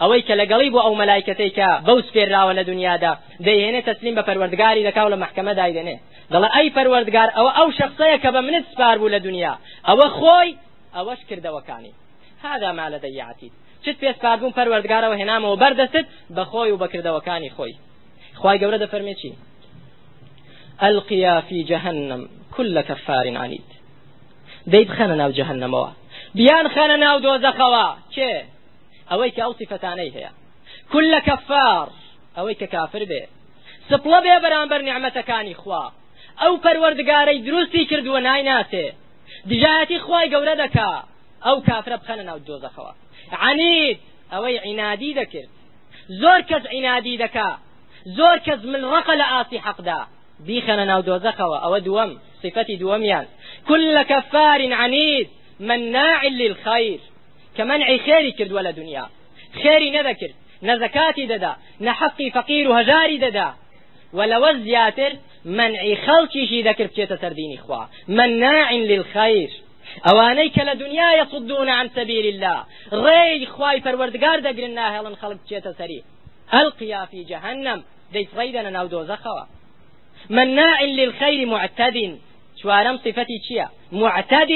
ئەوەی 0.00 0.22
کە 0.26 0.34
لەگەڵی 0.40 0.70
بۆ 0.74 0.80
ئەو 0.86 0.94
مەلایکەتەی 1.00 1.50
کە 1.58 1.68
بەو 1.86 1.98
سپێراوە 2.08 2.52
لە 2.58 2.64
دنیادا 2.70 3.12
دەیهێنێت 3.46 3.84
تەسلیم 3.88 4.14
بە 4.18 4.22
پەروەردگاری 4.28 4.86
دەکاو 4.88 5.12
لە 5.12 5.18
محکمە 5.22 5.52
دایدێنێ 5.60 5.96
دەڵێ 6.32 6.48
ئەی 6.56 6.68
پەروەردگار 6.76 7.28
ئەوە 7.36 7.52
ئەو 7.58 7.68
شخصەیە 7.78 8.18
کە 8.22 8.30
بە 8.34 8.40
منت 8.46 8.64
سپار 8.72 8.96
بوو 8.98 9.12
لە 9.14 9.20
دنیا. 9.26 9.54
ئەوە 9.88 10.06
خۆی 10.18 10.50
ئەوەش 10.96 11.20
کردەوەکانی 11.28 11.92
هذا 12.44 12.72
ما 12.78 12.86
لدي 12.92 13.20
عتيد 13.20 13.52
چت 13.84 13.96
پێ 14.02 14.10
سپاربوون 14.18 14.52
پەروەردگارەوە 14.58 15.16
هێنامەوە 15.20 15.60
بەردەست 15.62 16.06
بە 16.36 16.44
خۆی 16.50 16.70
و 16.72 16.80
بەکردەوەکانی 16.82 17.50
خۆی 17.56 17.74
خوای 18.40 18.58
گەورە 18.62 18.78
دەفەرمێ 18.84 19.14
چی؟ 19.20 19.32
ألقيا 20.88 21.40
في 21.40 21.62
جهنم 21.70 22.28
كل 22.56 22.80
كفار 22.80 23.26
عنيد 23.42 23.68
دەی 24.72 24.84
بخەنە 24.88 25.16
ناو 25.22 25.30
جەهنەمەوە 25.38 25.90
بیان 26.38 26.66
خەنە 26.74 26.96
ناو 27.04 27.16
دۆزەخەوە. 27.24 27.86
کێ 28.14 28.32
ئەوەی 29.10 29.30
کە 29.34 29.40
ئەو 29.44 29.54
سیفەتانەی 29.60 30.12
كل 30.92 31.12
كفار 31.28 31.88
ئەوەی 32.36 32.56
کە 32.60 32.66
کافر 32.74 33.02
بێ 33.10 33.22
سپڵە 33.90 34.18
بێ 34.24 34.36
بەرامبەر 34.44 34.80
نیعمەتەکانی 34.88 35.58
خوا 35.62 35.84
ئەو 36.40 36.54
پەروەردگارەی 36.64 37.42
دروستی 37.46 37.88
کردووە 37.90 38.20
نایناسێ 38.28 38.86
دژایەتی 39.50 39.98
خوای 40.04 40.30
گەورە 40.32 40.54
دەکا 40.62 40.92
ئەو 41.46 41.56
کافرە 41.68 41.96
بخەنە 42.02 42.24
ناو 42.30 42.38
دۆزەخەوە 42.48 42.92
عنید 43.46 43.98
ئەوەی 44.32 44.56
عینادی 44.66 45.12
دەکرد 45.20 45.50
زۆر 46.20 46.40
کەس 46.50 46.64
عینادی 46.74 47.18
دەکا 47.24 47.50
زۆر 48.18 48.38
کەس 48.46 48.60
من 48.72 48.82
ڕقە 48.92 49.14
لە 49.20 49.26
ئاسی 49.32 49.58
حەقدا 49.66 50.00
بیخەنە 50.46 50.84
ناو 50.90 51.00
دۆزەخەوە 51.08 51.58
ئەوە 51.64 51.78
دووەم 51.86 52.10
صفەتی 52.42 52.76
دووەمیان 52.82 53.26
كل 53.68 54.02
كفار 54.02 54.60
عنيد 54.72 55.28
مناع 55.60 56.26
للخير. 56.26 57.00
كمنع 57.56 57.96
خيري 57.96 58.32
كرد 58.32 58.52
ولا 58.52 58.70
دنيا. 58.70 59.06
خيري 59.62 59.90
نذكر 59.90 60.30
نزكاتي 60.62 61.26
ددا 61.26 61.56
نحقي 61.80 62.30
فقير 62.30 62.70
وهجاري 62.70 63.18
ددا. 63.18 63.54
ولو 64.12 64.52
زياتر 64.52 65.12
منع 65.44 65.94
خلقي 66.06 66.62
ذكر 66.62 66.86
بچێتە 66.86 67.20
سەردینی 67.22 67.58
خوا 67.58 67.86
مناع 68.08 68.70
کە 70.54 70.62
لە 70.68 70.74
دنیا 70.74 71.12
يصدون 71.22 71.68
عن 71.68 71.88
سبيل 71.88 72.26
الله. 72.26 72.64
ڕێی 72.90 73.46
خوای 73.46 73.80
پەروەردگار 73.80 74.38
دەگرن 74.46 74.72
ناهێڵن 74.78 75.14
خەڵک 75.20 75.38
بچێتە 75.42 75.72
سەری 75.78 76.04
ئەلقیا 76.52 77.06
في 77.10 77.24
جهنم. 77.24 77.84
دەیفڕەیدەنە 78.14 78.70
ناو 78.76 78.86
دۆزەخەوە 78.94 79.44
مناع 80.36 80.78
للخير 80.98 81.40
معتد 81.52 81.96
چوارەم 82.60 82.96
صفەتی 83.04 83.38
چییە 83.46 83.66
معتد 83.92 84.50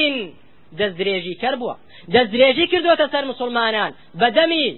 دەستدرێژی 0.79 1.35
کەر 1.43 1.55
بووە. 1.61 1.77
دەستدرێژی 2.15 2.67
کردوتە 2.73 3.07
سەر 3.13 3.25
مسلمانان. 3.33 3.93
بەدەمی 4.21 4.69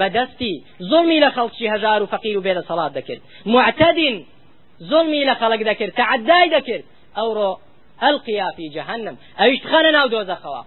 بەدەستی 0.00 0.54
زڵمی 0.90 1.18
لە 1.24 1.30
خەڵکی 1.36 1.66
هەژار 1.74 2.00
و 2.02 2.10
فەقیر 2.12 2.36
و 2.38 2.44
بێدە 2.46 2.62
سەڵات 2.68 2.92
دەکرد. 2.98 3.22
معتد 3.54 3.98
زڵمی 4.90 5.22
لە 5.28 5.34
خەڵک 5.40 5.62
دەکرد. 5.70 5.92
تعدای 6.00 6.48
دەکرد. 6.56 6.84
ئەوڕۆ 7.18 7.50
ئەلقیا 8.02 8.48
في 8.56 8.64
جهنم 8.76 9.16
ئەویش 9.38 9.62
خەنە 9.70 9.90
ناو 9.96 10.08
دۆزەخەوە. 10.14 10.62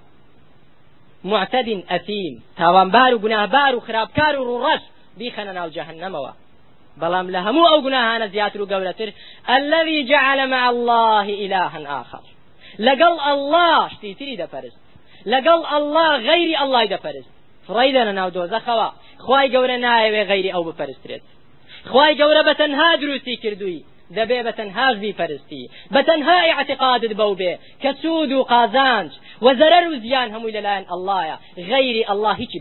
معتد 1.32 1.68
ئەثیم 1.92 2.44
تاوانبار 2.58 3.14
و 3.14 3.20
گوناهبار 3.20 3.76
و 3.76 3.80
خراپکار 3.80 4.34
و 4.40 4.46
ڕوڕەش 4.50 4.82
بیخەنە 5.20 5.54
ناو 5.60 5.70
جەهنەمەوە. 5.76 6.34
بەڵام 7.02 7.28
لە 7.34 7.40
هەموو 7.46 7.70
ئەو 7.72 7.80
گوناهانە 7.86 8.28
زیاتر 8.34 8.62
و 8.62 8.70
گەورەتر 8.72 9.10
الذي 9.58 9.98
جعل 10.12 10.40
مع 10.54 10.64
الله 10.70 11.28
إلها 11.44 12.02
آخر. 12.02 12.24
لەگەڵ 12.88 13.16
الله 13.32 13.90
شتی 13.94 14.16
تری 14.20 14.38
دەپەرست 14.44 14.80
لەگەڵ 15.34 15.60
الله 15.78 16.12
غەیری 16.30 16.56
الله 16.64 16.84
دەپەرست 16.96 17.32
فڕی 17.68 17.92
دەنە 17.96 18.14
ناو 18.20 18.30
دۆزەخەوە 18.38 18.90
خوای 19.26 19.48
گەورە 19.54 19.78
نایەوێ 19.86 20.24
غەیری 20.32 20.54
ئەو 20.56 20.64
بپەرسترێت 20.70 21.24
خوای 21.92 22.14
گەورە 22.20 22.42
بە 22.48 22.54
تەنها 22.62 22.90
دروستی 23.02 23.36
کردووی 23.44 23.84
دەبێ 24.18 24.40
بە 24.48 24.52
تەنهاش 24.60 24.96
بیپەرستی 25.04 25.64
بە 25.94 26.02
تەنها 26.10 26.38
اعتقادت 26.52 27.14
بەو 27.20 27.34
بێ 27.40 27.54
کە 27.84 27.92
سوود 28.02 28.32
و 28.32 28.44
قازانج 28.52 29.12
وەزەرەر 29.46 29.86
و 29.88 29.96
زیان 30.04 30.30
هەمووی 30.34 30.56
لەلایەن 30.58 30.86
ئەلهە 30.92 31.38
غەیری 31.72 32.04
ئەله 32.10 32.34
هیچی 32.42 32.60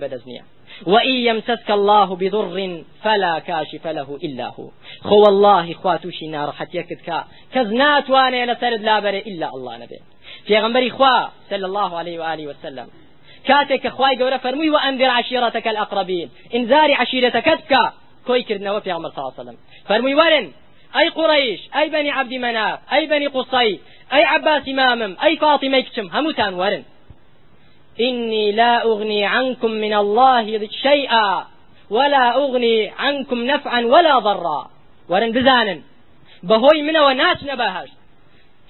وإن 0.86 1.12
يمسسك 1.12 1.70
الله 1.70 2.16
بضر 2.16 2.82
فلا 3.02 3.38
كاشف 3.38 3.86
له 3.86 4.18
إلا 4.22 4.46
هو. 4.46 4.70
خو 5.02 5.20
والله 5.20 5.72
خواتوشي 5.72 6.26
نار 6.26 6.52
حتيكت 6.52 7.00
كا 7.06 7.24
كزنات 7.54 8.10
وأنا 8.10 8.52
لسرد 8.52 8.80
لا 8.80 9.00
بري 9.00 9.18
إلا 9.18 9.48
الله 9.48 9.76
نبي 9.76 9.98
في 10.46 10.58
غنبري 10.58 10.90
خوا 10.90 11.28
صلى 11.50 11.66
الله 11.66 11.98
عليه 11.98 12.18
وآله 12.18 12.46
وسلم 12.46 12.86
كاتك 13.44 13.88
خواي 13.88 14.16
قورة 14.16 14.36
فرمي 14.36 14.70
وأنذر 14.70 15.08
عشيرتك 15.08 15.68
الأقربين 15.68 16.30
انذار 16.54 16.94
عشيرتك 16.94 17.48
بكا 17.48 17.92
كوي 18.26 18.42
كردنا 18.42 18.80
في 18.80 18.90
عمر 18.90 19.10
صلى 19.10 19.18
الله 19.18 19.32
عليه 19.38 19.42
وسلم 19.42 19.58
فرمي 19.88 20.14
ورن 20.14 20.52
أي 20.96 21.08
قريش 21.08 21.60
أي 21.76 21.88
بني 21.88 22.10
عبد 22.10 22.34
مناف 22.34 22.78
أي 22.92 23.06
بني 23.06 23.26
قصي 23.26 23.80
أي 24.12 24.24
عباس 24.24 24.68
إمامم 24.68 25.16
أي 25.24 25.36
فاطمة 25.36 25.80
كتم 25.80 26.06
هموتان 26.12 26.54
ورن. 26.54 26.84
إني 28.00 28.52
لا 28.52 28.82
أغني 28.84 29.24
عنكم 29.24 29.70
من 29.70 29.94
الله 29.94 30.68
شيئا 30.82 31.46
ولا 31.90 32.34
أغني 32.36 32.88
عنكم 32.98 33.44
نفعا 33.44 33.80
ولا 33.80 34.18
ضرا. 34.18 34.70
ورن 35.08 35.32
بزانن 35.32 35.82
بهوي 36.42 36.82
من 36.82 36.96
وناس 36.96 37.44
نباهش. 37.44 37.88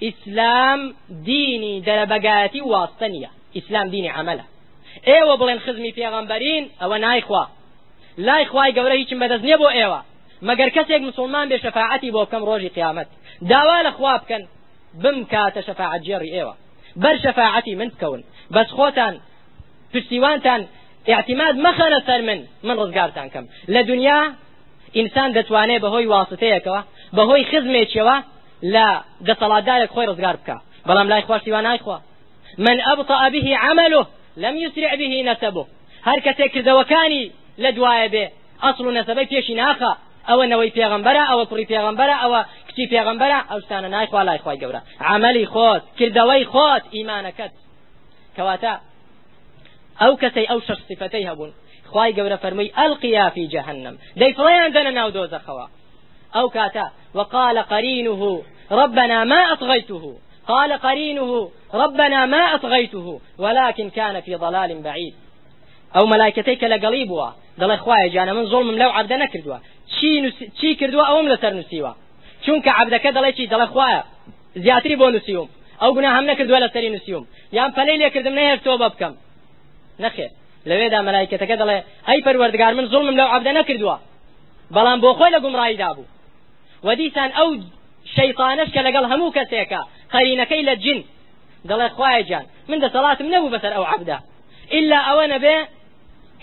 إسلام 0.03 0.95
ديني 1.09 1.79
دربقاتي 1.79 2.61
واستنية. 2.61 3.29
إسلام 3.57 3.89
ديني 3.89 4.09
عمله. 4.09 4.43
ئێوە 5.07 5.35
بڵێن 5.39 5.59
خزمی 5.65 5.91
پێغەمبەرین 5.97 6.63
ئەوە 6.81 6.97
نایخوا 7.05 7.43
لای 8.17 8.45
خوای 8.45 8.73
گەورە 8.77 8.95
هیچم 9.01 9.19
بەدەست 9.21 9.43
نییە 9.47 9.57
بۆ 9.61 9.69
ئێوە 9.77 10.01
مەگەر 10.47 10.69
کەسێک 10.75 11.01
مسلمان 11.09 11.45
بێ 11.49 11.57
شەفاعەتی 11.65 12.11
بۆ 12.15 12.21
بکەم 12.25 12.43
ڕۆژی 12.49 12.73
قیامەت 12.77 13.07
داوا 13.51 13.79
لە 13.87 13.91
خوا 13.97 14.15
بکەن 14.21 14.43
بم 15.03 15.17
کاتە 15.33 15.61
ئێوە 16.35 16.55
بەر 17.03 17.15
شەفاعەتی 17.23 17.73
من 17.79 17.89
بکەون 17.93 18.21
بەس 18.55 18.69
خۆتان 18.77 19.13
پشتیوانتان 19.93 20.61
اعتماد 21.13 21.55
مەخەنە 21.65 21.99
سەر 22.07 22.21
من 22.27 22.39
من 22.67 22.75
ڕزگارتان 22.81 23.27
کەم. 23.33 23.45
لە 23.73 23.81
دنیا 23.91 24.19
ئینسان 24.97 25.29
دەتوانێت 25.37 25.81
بەهۆی 25.85 26.09
واسطەیەکەوە 26.13 26.81
بەهۆی 27.17 27.47
خزمێکیەوە 27.51 28.17
لە 28.73 28.87
دەسەڵاتدارێک 29.27 29.91
خۆی 29.95 30.07
ڕزگار 30.11 30.35
بکە. 30.41 30.57
بەڵام 30.87 31.07
لای 31.11 31.21
خواشتیوان 31.27 31.63
نایخوا. 31.69 31.97
من 32.65 32.77
أبطأ 32.93 33.29
به 33.29 33.57
عمله 33.65 34.05
لم 34.37 34.55
يسرع 34.57 34.95
به 34.95 35.23
نسبه. 35.29 35.65
هەر 36.07 36.19
کەسێک 36.25 36.49
کردەوەکانی 36.55 37.23
لە 37.63 37.69
دوایە 37.77 38.07
بێ 38.13 38.25
ئەسڵ 38.63 38.81
و 38.87 38.95
نەسەبەی 38.97 39.27
پێشی 39.31 39.55
ناخە. 39.61 39.93
ئەوە 40.29 40.45
نەوەی 40.51 40.71
پێغمبەرە 40.77 41.23
ئەوە 41.29 41.45
کوڕی 41.49 41.67
پێغمبەرە 41.71 42.15
ئەوە 42.23 42.41
کچی 42.67 42.85
پێغمبەرە 42.93 43.39
ئەو 43.49 43.59
شتانە 43.63 43.89
نایخوا 43.95 44.21
لای 44.27 44.39
خۆی 44.43 44.59
گەورە. 44.61 44.81
عملی 45.13 45.45
خۆت 45.53 45.81
کردەوەی 45.99 46.45
خۆت 46.51 46.83
ئیمانەکەت. 46.95 47.51
کەواتە 48.39 48.73
ئەو 50.01 50.13
کەسەی 50.21 50.49
ئەو 50.51 50.59
شەش 50.67 50.79
صفتەی 50.89 51.27
هەبوون 51.29 51.51
خی 51.91 52.11
گەورە 52.17 52.37
فەرمووی 52.43 52.73
ئەلقیا 52.79 53.27
في 53.35 53.43
جهنم. 53.53 53.95
دەیفڵیان 54.21 54.69
دەنە 54.75 54.91
ناو 54.99 55.09
دۆزەخەوە 55.15 55.65
ئەو 56.35 56.47
کاتە 56.55 56.85
وقال 57.17 57.57
قرينه 57.73 58.21
ربنا 58.81 59.19
ما 59.23 59.41
أطغيته. 59.53 60.03
قال 60.51 60.71
قرينه 60.85 61.31
ربنا 61.73 62.25
ما 62.25 62.43
أطغيته 62.55 63.07
ولكن 63.43 63.89
كان 63.89 64.15
في 64.21 64.35
ضلال 64.35 64.71
بعيد. 64.87 65.13
ئەو 65.95 66.05
مەلایکەتەی 66.11 66.57
کە 66.61 66.67
لە 66.73 66.77
گەڵی 66.83 67.05
بووە 67.09 67.29
جانە 68.15 68.31
من 68.37 68.45
زۆڵمم 68.51 68.77
لەو 68.81 68.91
عبدە 68.99 69.17
نەکردووە 69.23 69.57
چی 70.59 70.69
کردووە 70.79 71.05
ئەوم 71.09 71.25
لەسەر 71.33 71.51
نووسیوە 71.57 71.93
چونکە 72.45 72.71
عبدەکە 72.79 73.09
دەڵێ 73.17 73.31
چی 73.37 73.49
دەڵێ 73.51 73.67
خوایە 73.73 74.01
زیاتری 74.63 74.95
بۆ 75.01 75.07
ئەو 75.81 75.91
گونا 75.95 76.09
هەم 76.17 76.25
نەکردووە 76.31 76.59
لەسەری 76.65 76.89
نووسیوم. 76.93 77.25
یان 77.57 77.71
پەلەی 77.77 77.97
لێکردم 78.01 78.33
نەهێر 78.39 78.59
تۆ 78.65 78.73
بە 78.81 78.87
بکەم. 78.93 79.13
نەخێر. 80.03 80.31
لەوێدا 80.69 80.99
مەلایکەتەکە 81.07 81.55
دەڵێ 81.61 81.77
ئەی 82.07 82.19
پەروەردگار 82.25 82.73
من 82.77 82.85
زڵمم 82.91 83.15
لەو 83.19 83.29
عبدە 83.35 83.51
نەکردووە. 83.59 83.97
بەڵام 84.75 84.99
بۆ 85.03 85.09
خۆی 85.17 85.31
لە 85.35 85.39
گومڕاییدا 85.43 85.89
بوو 85.95 86.11
وەدیسان 86.87 87.29
ئەو 87.37 87.49
شەیطانش 88.15 88.69
کە 88.75 88.81
لەگەڵ 88.87 89.05
هەموو 89.11 89.35
کەسێکە 89.37 89.81
قەرینەکەی 90.13 90.63
لە 90.69 90.75
جن. 90.83 90.99
دەڵێ 91.69 91.87
خوایە 91.95 92.21
جان 92.29 92.45
من 92.69 92.77
دەسەڵاتم 92.83 93.27
نەبوو 93.33 93.53
بەسەر 93.55 93.71
ئەو 93.77 93.85
عبدا 93.93 94.17
إلا 94.77 94.97
أو 95.11 95.19
نبي 95.33 95.55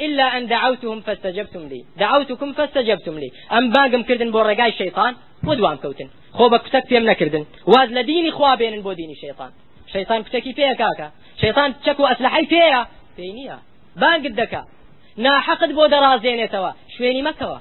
إلا 0.01 0.37
أن 0.37 0.47
دعوتهم 0.47 1.01
فاستجبتم 1.01 1.69
لي. 1.69 1.85
دعوتكم 1.97 2.53
فاستجبتم 2.53 3.19
لي. 3.19 3.31
أم 3.53 3.71
باقم 3.71 4.03
كردن 4.03 4.31
بۆ 4.33 4.41
ڕێگای 4.49 4.73
شەیطان 4.81 5.13
بۆ 5.47 5.53
دوام 5.59 5.79
کەوتن 5.83 6.09
خۆ 6.37 6.45
بە 6.53 6.59
کوتەک 6.65 6.85
پێم 6.91 7.05
نەکردن 7.11 7.45
واز 7.73 7.89
لە 7.97 8.03
دینی 8.11 8.31
خوا 8.37 8.57
بێنن 8.61 8.83
بۆ 8.87 8.93
دینی 9.01 9.17
شەیطان 9.23 9.53
شەیطان 9.95 10.21
کوتەکی 10.25 10.53
پێە 10.59 10.75
کاکە 10.81 11.09
شەیطان 11.43 11.71
چەک 11.85 11.99
و 12.01 12.09
ئەسلحەی 12.11 12.47
پێیە 12.53 12.83
پێی 13.17 13.33
نییە 13.39 13.59
بانگت 14.03 14.35
دەکا 14.41 14.63
ناحەقت 15.25 15.71
بۆ 15.79 15.85
دەڕازێنێتەوە 15.93 16.73
شوێنی 16.95 17.23
مەکەوە 17.29 17.59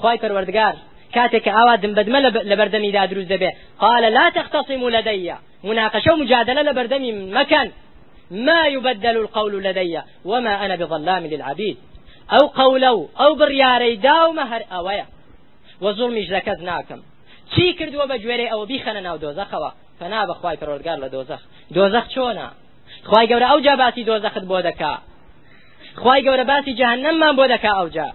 خی 0.00 0.16
پەروەردگار 0.22 0.74
کاتێک 1.16 1.46
ئاوا 1.56 1.74
دمبەدمە 1.82 2.18
لە 2.50 2.54
بەردەمیدا 2.60 3.02
دروست 3.10 3.30
دەبێ. 3.34 3.50
قال 3.84 4.04
لا 4.16 4.26
تختصموا 4.36 4.90
لدي. 4.96 5.32
مناقشة 5.64 6.12
ومجادلة 6.12 6.62
لبردمي 6.62 7.12
مكان 7.38 7.68
ما 8.32 8.66
يبدل 8.66 9.16
القول 9.16 9.64
لدي 9.64 10.00
وما 10.24 10.64
أنا 10.64 10.76
بظلام 10.76 11.26
للعبيد. 11.26 11.76
أو 12.32 12.46
قولو 12.46 13.08
أو 13.20 13.34
برياري 13.34 13.96
داو 13.96 14.32
مهر 14.32 14.62
أويا 14.72 15.06
وظلمي 15.80 16.22
جلكز 16.24 16.62
ناكم 16.62 17.02
چی 17.52 17.66
کردووە 17.78 18.06
بە 18.10 18.16
گوێرەی 18.22 18.50
ئەوە؟ 18.52 18.64
بیخەنە 18.70 19.02
ناو 19.06 19.16
دۆزەخەوە. 19.24 19.70
فنا 19.98 20.20
بەخوای 20.30 20.56
پەرۆلگار 20.60 20.98
لە 21.04 21.08
دۆزەخ. 21.14 21.42
دۆزەخ 21.76 22.06
چۆنا 22.14 22.48
خی 23.08 23.26
گەورە 23.30 23.46
ئەو 23.50 23.60
جا 23.66 23.74
باسی 23.82 24.04
دۆزەخت 24.10 24.44
بۆ 24.50 24.58
دەکا. 24.68 24.94
خی 26.02 26.20
گەورە 26.26 26.44
باسی 26.50 26.72
جەهنەممان 26.80 27.34
بۆ 27.38 27.44
دەکا 27.54 27.72
ئەو 27.78 27.88
جا. 27.96 28.08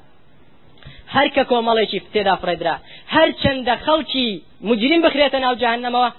هەر 1.15 1.27
کە 1.35 1.43
کۆمەڵێکی 1.51 1.99
تێدا 2.13 2.35
فڕێدرا. 2.41 2.75
هەر 3.15 3.29
چەندە 3.41 3.75
خەڵکی 3.85 4.27
مجریم 4.69 5.01
بخرێتە 5.05 5.39
ناو 5.45 5.55
جەهنەمەوە. 5.63 6.09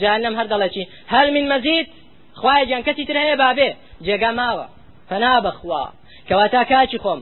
جەهنەم 0.00 0.34
هەر 0.38 0.46
دەڵێکی 0.52 0.84
هەر 1.12 1.26
من 1.34 1.44
مەزید 1.52 1.86
خوای 2.40 2.66
جان 2.70 2.82
کەسی 2.86 3.04
تر 3.08 3.16
هەیە 3.24 3.36
بابێ؟ 3.42 3.70
جێگا 4.06 4.30
ماوە. 4.38 4.66
فنا 5.08 5.34
بەخوا. 5.44 5.84
کەواتە 6.28 6.62
کاچی 6.70 6.98
خۆم. 7.04 7.20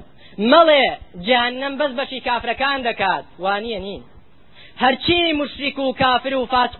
مەڵێ 0.51 0.85
جەهنەم 1.27 1.75
بەس 1.81 1.93
بەشی 1.99 2.21
کافرەکان 2.27 2.79
دەکات. 2.89 3.25
وانییە 3.45 3.81
نین. 3.87 4.03
هەرچی 4.83 5.33
مشریک 5.41 5.79
و 5.79 5.93
کافر 6.03 6.35
و 6.35 6.47
فاسق 6.53 6.79